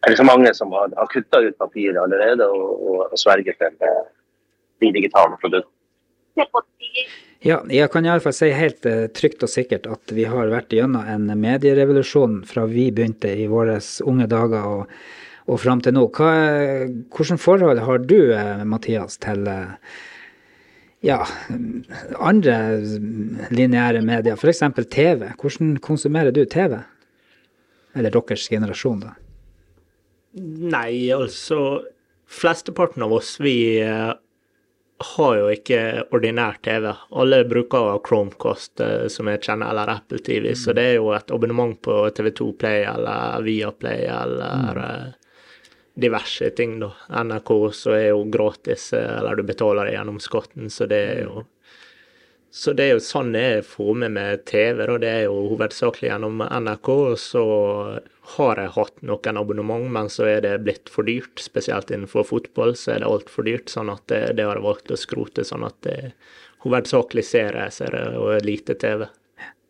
er 0.07 0.17
så 0.19 0.27
mange 0.27 0.53
som 0.55 0.73
har, 0.77 0.93
har 0.97 1.11
kutta 1.11 1.41
ut 1.43 1.59
papiret 1.59 1.99
allerede 1.99 2.47
og, 2.47 2.67
og, 2.77 2.99
og 3.11 3.19
sverger 3.21 3.57
til 3.59 3.79
de 4.83 4.93
digitale 4.95 5.39
produktene. 5.41 5.73
Ja, 7.47 7.61
jeg 7.71 7.91
kan 7.93 8.07
iallfall 8.07 8.35
si 8.35 8.49
helt 8.55 8.87
uh, 8.89 9.07
trygt 9.15 9.45
og 9.45 9.51
sikkert 9.53 9.87
at 9.91 10.13
vi 10.15 10.25
har 10.29 10.51
vært 10.51 10.73
gjennom 10.75 11.07
en 11.07 11.29
medierevolusjon 11.41 12.41
fra 12.49 12.65
vi 12.71 12.89
begynte 12.95 13.31
i 13.31 13.47
våre 13.51 13.79
unge 14.09 14.27
dager 14.31 14.67
og, 14.67 14.93
og 15.47 15.61
fram 15.63 15.83
til 15.85 15.95
nå. 15.97 16.07
Hva, 16.17 16.33
hvordan 17.15 17.41
forhold 17.41 17.83
har 17.87 18.03
du, 18.09 18.19
uh, 18.33 18.65
Mathias, 18.69 19.21
til 19.23 19.47
ja, 21.05 21.21
andre 22.19 22.57
lineære 23.55 24.03
medier, 24.07 24.37
f.eks. 24.37 24.63
TV? 24.91 25.29
Hvordan 25.41 25.77
konsumerer 25.85 26.33
du 26.35 26.45
TV? 26.45 26.79
Eller 27.97 28.13
deres 28.13 28.49
generasjon, 28.53 29.03
da? 29.05 29.15
Nei, 30.37 31.09
altså 31.15 31.83
Flesteparten 32.27 33.05
av 33.07 33.13
oss, 33.17 33.37
vi 33.41 33.79
uh, 33.87 34.13
har 35.15 35.37
jo 35.39 35.47
ikke 35.53 35.81
ordinær 36.17 36.59
TV. 36.65 36.91
Alle 37.15 37.45
bruker 37.49 38.01
Chromecast, 38.05 38.81
uh, 38.83 39.07
som 39.13 39.31
jeg 39.31 39.45
kjenner, 39.47 39.71
eller 39.71 39.93
Apple 39.95 40.19
TV, 40.19 40.51
mm. 40.51 40.59
så 40.59 40.75
det 40.77 40.89
er 40.91 40.99
jo 40.99 41.13
et 41.17 41.31
abonnement 41.33 41.77
på 41.87 42.01
TV2 42.17 42.51
Play 42.61 42.83
eller 42.91 43.47
Viaplay 43.47 44.09
eller 44.11 44.83
uh, 44.83 45.26
diverse 45.97 46.51
ting, 46.59 46.79
da. 46.83 46.93
NRK 47.25 47.53
så 47.75 47.97
er 47.97 48.09
jo 48.11 48.25
gratis, 48.31 48.91
eller 48.97 49.37
du 49.41 49.47
betaler 49.49 49.89
det 49.89 49.97
gjennom 49.97 50.19
skatten, 50.23 50.71
så 50.73 50.89
det 50.91 51.03
er 51.11 51.23
jo 51.27 51.45
så 52.57 52.73
det 52.73 52.85
er 52.87 52.95
jo 52.95 53.01
sånn 53.05 53.35
jeg 53.37 53.65
får 53.69 53.97
med 54.01 54.15
meg 54.15 54.45
TV, 54.49 54.79
da. 54.89 54.95
Det 55.03 55.09
er 55.11 55.25
jo 55.27 55.43
hovedsakelig 55.51 56.09
gjennom 56.09 56.41
NRK. 56.41 56.89
Og 56.89 57.19
så 57.21 57.43
har 58.37 58.63
jeg 58.63 58.73
hatt 58.79 59.03
noen 59.05 59.41
abonnement, 59.43 59.85
men 59.93 60.09
så 60.09 60.25
er 60.31 60.41
det 60.47 60.55
blitt 60.65 60.89
for 60.89 61.05
dyrt. 61.05 61.43
Spesielt 61.43 61.93
innenfor 61.93 62.25
fotball 62.25 62.73
så 62.81 62.95
er 62.95 63.05
det 63.05 63.11
altfor 63.11 63.45
dyrt, 63.45 63.69
sånn 63.69 63.93
at 63.93 64.07
det, 64.09 64.23
det 64.39 64.49
har 64.49 64.57
jeg 64.57 64.65
valgt 64.65 64.95
å 64.95 64.97
skrote. 64.97 65.45
Sånn 65.45 65.69
at 65.69 65.77
det 65.85 65.99
hovedsakelig 66.65 67.27
ser 67.29 67.61
jeg 67.61 67.77
ser 67.77 67.99
og 68.17 68.41
lite 68.47 68.79
TV. 68.81 69.05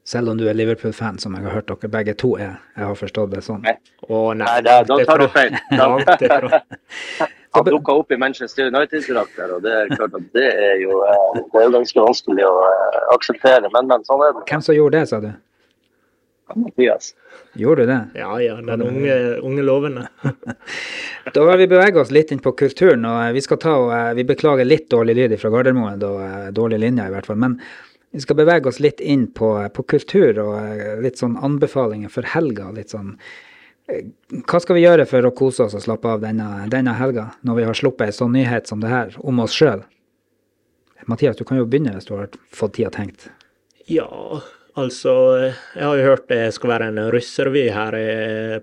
Selv 0.06 0.30
om 0.30 0.38
du 0.38 0.44
er 0.46 0.54
Liverpool-fan, 0.54 1.18
som 1.18 1.34
jeg 1.34 1.42
har 1.42 1.56
hørt 1.58 1.70
dere 1.70 1.90
begge 1.90 2.14
to 2.14 2.36
er. 2.38 2.60
Jeg 2.76 2.86
har 2.86 2.98
forstått 2.98 3.32
det 3.32 3.42
sånn. 3.42 3.64
Å 3.66 4.20
nei, 4.38 4.46
nei 4.46 4.60
da, 4.62 4.76
da 4.86 4.98
tar 5.08 5.24
du 5.24 5.26
feil. 5.34 5.56
Han 7.56 7.64
dukka 7.64 7.92
opp 7.92 8.12
i 8.12 8.18
Manchester 8.20 8.68
United-drakter, 8.68 9.54
og 9.56 9.62
det 9.64 9.72
er 9.72 9.90
klart 9.96 10.14
at 10.18 10.24
det 10.36 10.46
er 10.46 10.76
jo 10.82 11.00
eh, 11.08 11.40
det 11.40 11.62
er 11.62 11.72
ganske 11.72 12.04
vanskelig 12.04 12.44
å 12.44 12.54
eh, 12.68 12.98
akseptere. 13.16 13.70
Men, 13.72 13.88
men 13.88 14.04
sånn 14.08 14.24
er 14.26 14.34
det. 14.36 14.44
Hvem 14.50 14.64
som 14.66 14.76
gjorde 14.76 15.00
det, 15.00 15.08
sa 15.10 15.20
du? 15.24 15.30
Mathias. 16.54 17.14
Gjorde 17.58 17.82
du 17.82 17.90
det? 17.90 18.00
Ja 18.20 18.36
ja, 18.40 18.54
den 18.62 18.82
unge, 18.82 19.16
unge 19.40 19.62
lovende. 19.62 20.06
Da 21.34 21.42
har 21.42 21.56
vi 21.58 21.66
beveget 21.66 21.96
oss 21.98 22.12
litt 22.14 22.30
inn 22.30 22.38
på 22.38 22.52
kulturen, 22.54 23.02
og 23.08 23.34
vi 23.34 23.40
skal 23.42 23.58
ta 23.58 23.72
og 23.80 23.88
eh, 23.90 24.12
Vi 24.20 24.24
beklager 24.28 24.68
litt 24.68 24.86
dårlig 24.92 25.16
lyd 25.18 25.34
fra 25.40 25.50
Gardermoen, 25.50 25.98
da, 25.98 26.12
eh, 26.22 26.44
dårlig 26.54 26.78
linje 26.84 27.08
i 27.08 27.14
hvert 27.16 27.26
fall. 27.26 27.40
Men 27.42 27.56
vi 28.16 28.20
skal 28.20 28.36
bevege 28.36 28.68
oss 28.68 28.80
litt 28.80 29.00
inn 29.00 29.26
på, 29.32 29.50
på 29.68 29.82
kultur 29.92 30.38
og 30.40 30.54
eh, 30.56 30.96
litt 31.04 31.20
sånn 31.20 31.36
anbefalinger 31.36 32.08
for 32.12 32.24
helga. 32.32 32.70
Litt 32.72 32.94
sånn 32.94 33.12
Hva 33.86 34.60
skal 34.62 34.78
vi 34.78 34.86
gjøre 34.86 35.04
for 35.06 35.28
å 35.28 35.34
kose 35.36 35.66
oss 35.66 35.76
og 35.76 35.84
slappe 35.84 36.14
av 36.14 36.24
denne, 36.24 36.64
denne 36.72 36.96
helga, 36.96 37.28
når 37.46 37.60
vi 37.60 37.66
har 37.68 37.78
sluppet 37.78 38.08
en 38.08 38.16
sånn 38.16 38.32
nyhet 38.38 38.72
som 38.72 38.80
det 38.80 38.90
her 38.90 39.12
om 39.20 39.44
oss 39.44 39.52
sjøl? 39.52 39.84
Mathias, 41.06 41.36
du 41.36 41.44
kan 41.44 41.60
jo 41.60 41.68
begynne 41.68 41.92
hvis 41.94 42.08
du 42.08 42.16
har 42.16 42.32
fått 42.56 42.78
tida 42.80 42.90
tenkt. 42.94 43.28
Ja, 43.86 44.08
altså 44.80 45.12
Jeg 45.44 45.84
har 45.84 46.00
jo 46.00 46.08
hørt 46.08 46.26
det 46.32 46.40
skal 46.56 46.72
være 46.72 46.88
en 46.88 47.04
russerevy 47.12 47.68
her 47.76 48.00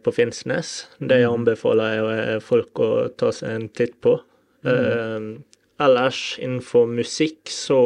på 0.03 0.17
Finnsnes. 0.17 0.75
Det 0.97 1.21
jeg 1.21 1.29
anbefaler 1.29 2.01
jeg 2.01 2.43
folk 2.49 2.81
å 2.81 2.93
ta 3.15 3.29
seg 3.31 3.53
en 3.53 3.69
titt 3.69 3.99
på. 4.01 4.17
Eh, 4.65 5.33
ellers 5.83 6.25
innenfor 6.41 6.89
musikk 6.89 7.53
så 7.53 7.83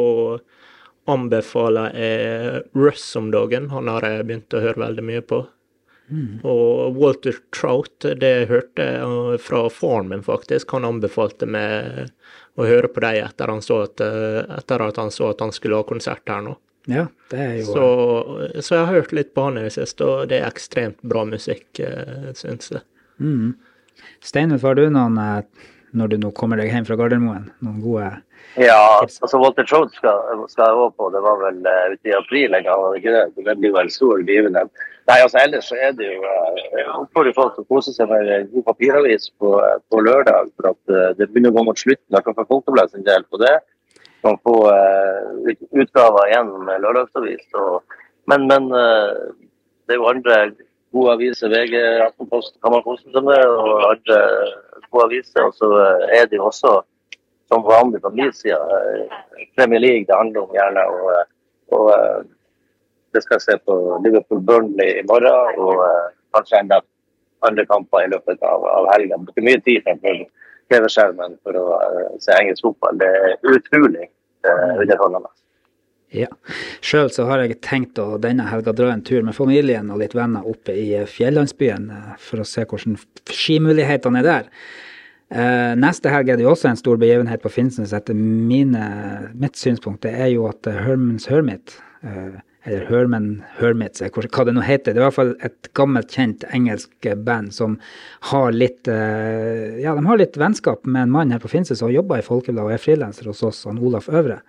anbefaler 1.08 1.94
jeg 1.96 2.62
Russ 2.76 3.04
om 3.16 3.30
dagen. 3.34 3.70
Han 3.72 3.88
har 3.90 4.06
jeg 4.06 4.26
begynt 4.28 4.56
å 4.56 4.64
høre 4.64 4.84
veldig 4.86 5.06
mye 5.08 5.24
på. 5.24 5.46
Og 6.42 6.96
Walter 6.96 7.36
Trout, 7.52 8.00
det 8.00 8.28
jeg 8.28 8.48
hørte 8.48 8.84
jeg 8.84 9.40
fra 9.44 9.66
faren 9.72 10.08
min, 10.08 10.24
faktisk. 10.24 10.72
Han 10.72 10.86
anbefalte 10.88 11.48
meg 11.48 12.08
å 12.56 12.64
høre 12.66 12.88
på 12.88 13.02
dem 13.04 13.20
etter, 13.26 13.52
eh, 13.52 14.56
etter 14.56 14.84
at 14.86 14.96
han 14.96 15.12
så 15.12 15.30
at 15.30 15.44
han 15.44 15.52
skulle 15.52 15.76
ha 15.76 15.86
konsert 15.86 16.24
her 16.28 16.40
nå. 16.46 16.56
Ja, 16.88 17.06
det 17.28 17.38
er 17.38 17.56
jo 17.58 17.64
Så, 17.74 17.86
så 18.64 18.78
jeg 18.78 18.86
har 18.86 18.94
hørt 18.94 19.12
litt 19.12 19.34
på 19.36 19.44
han 19.44 19.58
i 19.60 19.66
det 19.66 19.74
siste, 19.76 20.06
og 20.08 20.30
det 20.30 20.40
er 20.40 20.48
ekstremt 20.48 21.02
bra 21.04 21.26
musikk, 21.28 21.66
eh, 21.84 22.30
syns 22.38 22.72
jeg. 22.72 22.86
mm. 23.20 23.56
Steinulf, 24.24 24.62
har 24.62 24.78
du 24.78 24.86
noen, 24.88 25.18
eh, 25.18 25.42
når 25.96 26.12
du 26.12 26.16
nå 26.20 26.30
kommer 26.36 26.60
deg 26.60 26.72
hjem 26.72 26.86
fra 26.88 26.96
Gardermoen, 26.98 27.48
noen 27.64 27.80
gode 27.84 28.08
Ja, 28.58 28.78
altså 29.04 29.38
Walter 29.40 29.66
Trout 29.68 29.94
skal, 29.94 30.44
skal 30.50 30.70
jeg 30.70 30.82
òg 30.82 30.94
på. 30.98 31.08
Det 31.14 31.20
var 31.22 31.40
vel 31.42 31.58
uh, 31.66 31.94
ute 31.94 32.10
i 32.10 32.14
april 32.16 32.56
en 32.56 32.64
gang, 32.66 32.84
det 32.92 33.00
ikke 33.02 33.14
det? 33.14 33.44
Det 33.46 33.56
blir 33.60 33.74
vel 33.76 33.90
stor 33.92 34.22
begivenhet. 34.26 34.86
Nei, 35.08 35.18
altså 35.24 35.38
ellers 35.40 35.68
så 35.70 35.78
er 35.78 35.94
det 35.96 36.08
jo 36.08 36.22
uh, 36.24 36.94
oppfordrer 37.02 37.36
folk 37.36 37.54
til 37.54 37.66
å 37.66 37.70
kose 37.70 37.94
seg 37.94 38.10
med 38.10 38.30
en 38.34 38.48
god 38.54 38.66
papiravis 38.70 39.28
på, 39.40 39.52
på 39.92 40.02
lørdag. 40.04 40.50
For 40.56 40.72
at 40.72 40.94
uh, 40.94 41.10
det 41.18 41.28
begynner 41.30 41.54
å 41.54 41.58
gå 41.58 41.66
mot 41.70 41.80
slutten. 41.80 42.16
Jeg 42.16 42.26
kan 42.26 42.38
få 42.38 42.48
Folkebladet 42.50 42.96
sin 42.96 43.06
del 43.06 43.26
på 43.30 43.40
det. 43.44 43.54
Kan 44.26 44.40
få 44.42 44.56
uh, 44.66 45.52
utgaver 45.78 46.32
igjen 46.32 46.50
med 46.66 46.82
lørdagsavis. 46.84 47.46
Men 48.28 48.48
men 48.48 48.66
det 48.68 49.94
er 49.94 50.00
jo 50.02 50.10
andre 50.10 50.34
gode 50.92 51.16
aviser. 51.16 51.52
VG, 51.52 51.74
Aftenposten 52.06 52.60
kose 52.84 53.04
seg 53.08 53.24
med. 53.24 53.44
Og 53.46 53.90
andre 53.92 54.20
gode 54.90 55.08
aviser. 55.08 55.44
Og 55.44 55.56
så 55.58 55.72
uh, 55.72 56.06
er 56.14 56.30
det 56.30 56.40
jo 56.40 56.48
også 56.48 56.80
som 57.48 57.62
vanlig 57.64 58.02
på 58.02 58.10
min 58.10 58.32
side. 58.32 58.54
eh, 58.54 59.46
Premier 59.56 59.80
League 59.80 60.04
det 60.08 60.16
handler 60.16 60.40
om 60.40 60.54
gjerne. 60.56 60.84
Og, 60.92 61.06
eh, 61.16 61.26
og 61.76 61.86
eh, 61.94 62.20
det 63.14 63.22
skal 63.22 63.34
jeg 63.38 63.46
se 63.46 63.56
på 63.66 63.74
Liverpool 64.04 64.40
Burnley 64.48 65.00
i 65.00 65.06
morgen, 65.08 65.60
og 65.64 65.84
eh, 65.86 66.08
kanskje 66.36 66.60
enda 66.60 66.80
andre 67.48 67.64
kamper 67.66 68.04
i 68.04 68.10
løpet 68.12 68.42
av, 68.42 68.66
av 68.76 68.90
det 68.98 69.20
Bruker 69.24 69.46
mye 69.46 69.60
tid 69.64 69.82
fremfor 69.86 70.20
TV-skjermen 70.72 71.38
for 71.42 71.56
å 71.56 71.66
eh, 71.80 72.14
se 72.20 72.36
engelsk 72.36 72.68
fotball. 72.68 73.00
Det 73.00 73.08
er 73.08 73.36
utrolig 73.54 74.04
eh, 74.04 74.74
underholdende. 74.76 75.32
Ja. 76.14 76.28
Sjøl 76.80 77.10
så 77.12 77.26
har 77.28 77.42
jeg 77.42 77.58
tenkt 77.64 77.98
å 78.00 78.16
denne 78.20 78.46
helga 78.48 78.72
dra 78.72 78.88
en 78.94 79.04
tur 79.04 79.24
med 79.26 79.36
familien 79.36 79.90
og 79.92 80.00
litt 80.00 80.16
venner 80.16 80.46
oppe 80.48 80.72
i 80.72 80.86
eh, 80.96 81.08
fjellandsbyen 81.08 81.90
eh, 81.92 82.14
for 82.22 82.40
å 82.40 82.48
se 82.48 82.64
hvordan 82.64 82.96
skimulighetene 83.28 84.22
er 84.22 84.28
der. 84.28 84.48
Eh, 85.28 85.74
neste 85.76 86.08
helg 86.08 86.32
er 86.32 86.40
det 86.40 86.46
jo 86.46 86.54
også 86.54 86.70
en 86.70 86.80
stor 86.80 86.96
begivenhet 87.00 87.44
på 87.44 87.52
Finnsnes 87.52 87.92
etter 87.92 88.16
mine, 88.16 88.88
mitt 89.36 89.60
synspunkt. 89.60 90.00
Det 90.06 90.14
er 90.16 90.32
jo 90.32 90.48
at 90.48 90.70
Hermans 90.72 91.28
Hermit, 91.28 91.76
eller 92.00 92.88
Herman 92.88 93.30
Hermits, 93.58 94.00
hva 94.00 94.48
det 94.48 94.56
nå 94.56 94.64
heter, 94.64 94.94
det 94.94 95.02
er 95.02 95.04
i 95.04 95.06
hvert 95.10 95.18
fall 95.18 95.36
et 95.44 95.70
gammelt, 95.76 96.14
kjent 96.14 96.48
engelsk 96.56 97.08
band 97.26 97.52
som 97.56 97.76
har 98.30 98.52
litt 98.54 98.88
ja, 98.88 99.92
de 99.96 100.04
har 100.06 100.20
litt 100.20 100.36
vennskap 100.40 100.86
med 100.86 101.04
en 101.08 101.16
mann 101.16 101.34
her 101.34 101.42
på 101.42 101.50
Finnsnes 101.52 101.82
som 101.82 101.92
jobber 101.92 102.22
i 102.22 102.24
Folkebladet 102.24 102.64
og 102.64 102.76
er 102.76 102.84
frilanser 102.84 103.28
hos 103.28 103.44
oss, 103.44 103.66
han 103.68 103.82
Olaf 103.82 104.08
Øvre. 104.08 104.40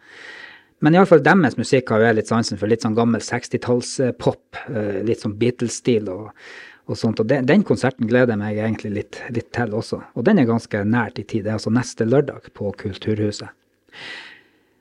Men 0.79 0.95
iallfall 0.95 1.23
deres 1.23 1.57
musikk 1.59 1.91
har 1.91 2.01
jo 2.01 2.07
jeg 2.09 2.17
litt 2.21 2.31
sansen 2.31 2.59
for. 2.59 2.71
Litt 2.71 2.85
sånn 2.85 2.95
gammel 2.97 3.23
60-tallspop. 3.25 4.63
eh, 4.71 5.01
Litt 5.07 5.25
sånn 5.25 5.35
Beatles-stil 5.39 6.07
og, 6.13 6.31
og 6.87 6.97
sånt. 6.97 7.19
Og 7.19 7.27
den, 7.27 7.45
den 7.49 7.65
konserten 7.67 8.07
gleder 8.07 8.35
jeg 8.35 8.43
meg 8.43 8.63
egentlig 8.63 8.95
litt, 8.95 9.21
litt 9.35 9.51
til 9.55 9.75
også. 9.75 10.01
Og 10.15 10.25
den 10.27 10.39
er 10.39 10.49
ganske 10.49 10.83
nært 10.87 11.19
i 11.19 11.27
tid. 11.27 11.43
Det 11.43 11.53
er 11.53 11.59
altså 11.59 11.75
neste 11.75 12.07
lørdag 12.07 12.51
på 12.55 12.71
Kulturhuset. 12.79 13.51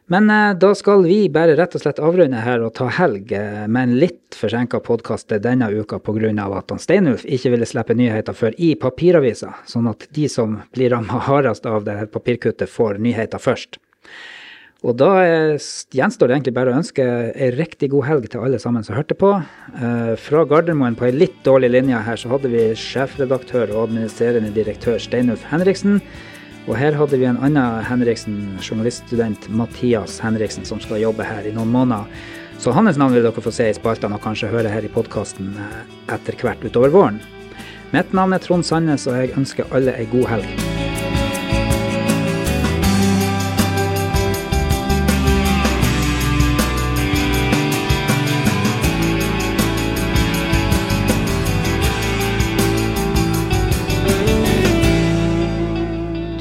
Men 0.09 0.31
eh, 0.31 0.55
da 0.57 0.71
skal 0.79 1.03
vi 1.05 1.19
bare 1.29 1.57
rett 1.59 1.75
og 1.77 1.83
slett 1.83 1.99
avrunde 2.01 2.41
her 2.41 2.63
og 2.65 2.73
ta 2.79 2.87
helg 2.97 3.35
eh, 3.37 3.67
med 3.69 3.91
en 3.91 3.99
litt 4.01 4.39
forsinka 4.39 4.81
podkast 4.87 5.35
denne 5.45 5.69
uka 5.69 5.99
pga. 5.99 6.31
at 6.47 6.71
han 6.71 6.81
Steinulf 6.81 7.27
ikke 7.27 7.51
ville 7.53 7.67
slippe 7.69 7.99
nyheter 7.99 8.33
før 8.33 8.55
i 8.57 8.75
papiravisa, 8.75 9.53
sånn 9.67 9.91
at 9.91 10.07
de 10.17 10.29
som 10.33 10.61
blir 10.73 10.95
ramma 10.95 11.21
hardest 11.27 11.67
av 11.67 11.85
det 11.85 11.99
her 11.99 12.07
papirkuttet, 12.07 12.71
får 12.71 13.03
nyheter 13.05 13.39
først. 13.39 13.83
Og 14.87 14.95
da 14.95 15.11
eh, 15.27 15.69
gjenstår 15.91 16.31
det 16.31 16.37
egentlig 16.37 16.55
bare 16.55 16.71
å 16.71 16.79
ønske 16.79 17.03
ei 17.35 17.51
riktig 17.57 17.91
god 17.91 18.07
helg 18.07 18.29
til 18.31 18.45
alle 18.47 18.61
sammen 18.63 18.85
som 18.87 18.95
hørte 18.95 19.17
på. 19.19 19.33
Eh, 19.75 20.13
fra 20.23 20.45
Gardermoen 20.47 20.95
på 20.99 21.09
ei 21.09 21.17
litt 21.17 21.41
dårlig 21.47 21.73
linje 21.75 21.99
her 22.07 22.21
så 22.21 22.31
hadde 22.31 22.53
vi 22.53 22.69
sjefredaktør 22.79 23.73
og 23.75 23.89
administrerende 23.89 24.53
direktør 24.55 25.03
Steinulf 25.03 25.43
Henriksen. 25.51 25.99
Og 26.69 26.77
her 26.79 26.95
hadde 26.95 27.19
vi 27.19 27.27
en 27.27 27.41
annen 27.43 27.83
Henriksen, 27.89 28.39
journaliststudent 28.63 29.49
Mathias 29.51 30.21
Henriksen, 30.23 30.69
som 30.69 30.79
skal 30.85 31.03
jobbe 31.03 31.27
her 31.27 31.49
i 31.49 31.55
noen 31.57 31.73
måneder. 31.75 32.07
Så 32.63 32.75
hans 32.75 32.99
navn 33.01 33.17
vil 33.17 33.27
dere 33.27 33.43
få 33.43 33.55
se 33.55 33.71
i 33.71 33.75
spaltene 33.75 34.19
og 34.19 34.23
kanskje 34.23 34.51
høre 34.53 34.71
her 34.71 34.87
i 34.87 34.93
podkasten 34.93 35.55
etter 36.11 36.39
hvert 36.39 36.63
utover 36.63 36.95
våren. 36.95 37.23
Mitt 37.95 38.13
navn 38.13 38.37
er 38.37 38.43
Trond 38.45 38.67
Sandnes, 38.69 39.09
og 39.09 39.17
jeg 39.17 39.35
ønsker 39.39 39.73
alle 39.75 39.97
ei 39.97 40.11
god 40.13 40.29
helg. 40.37 40.78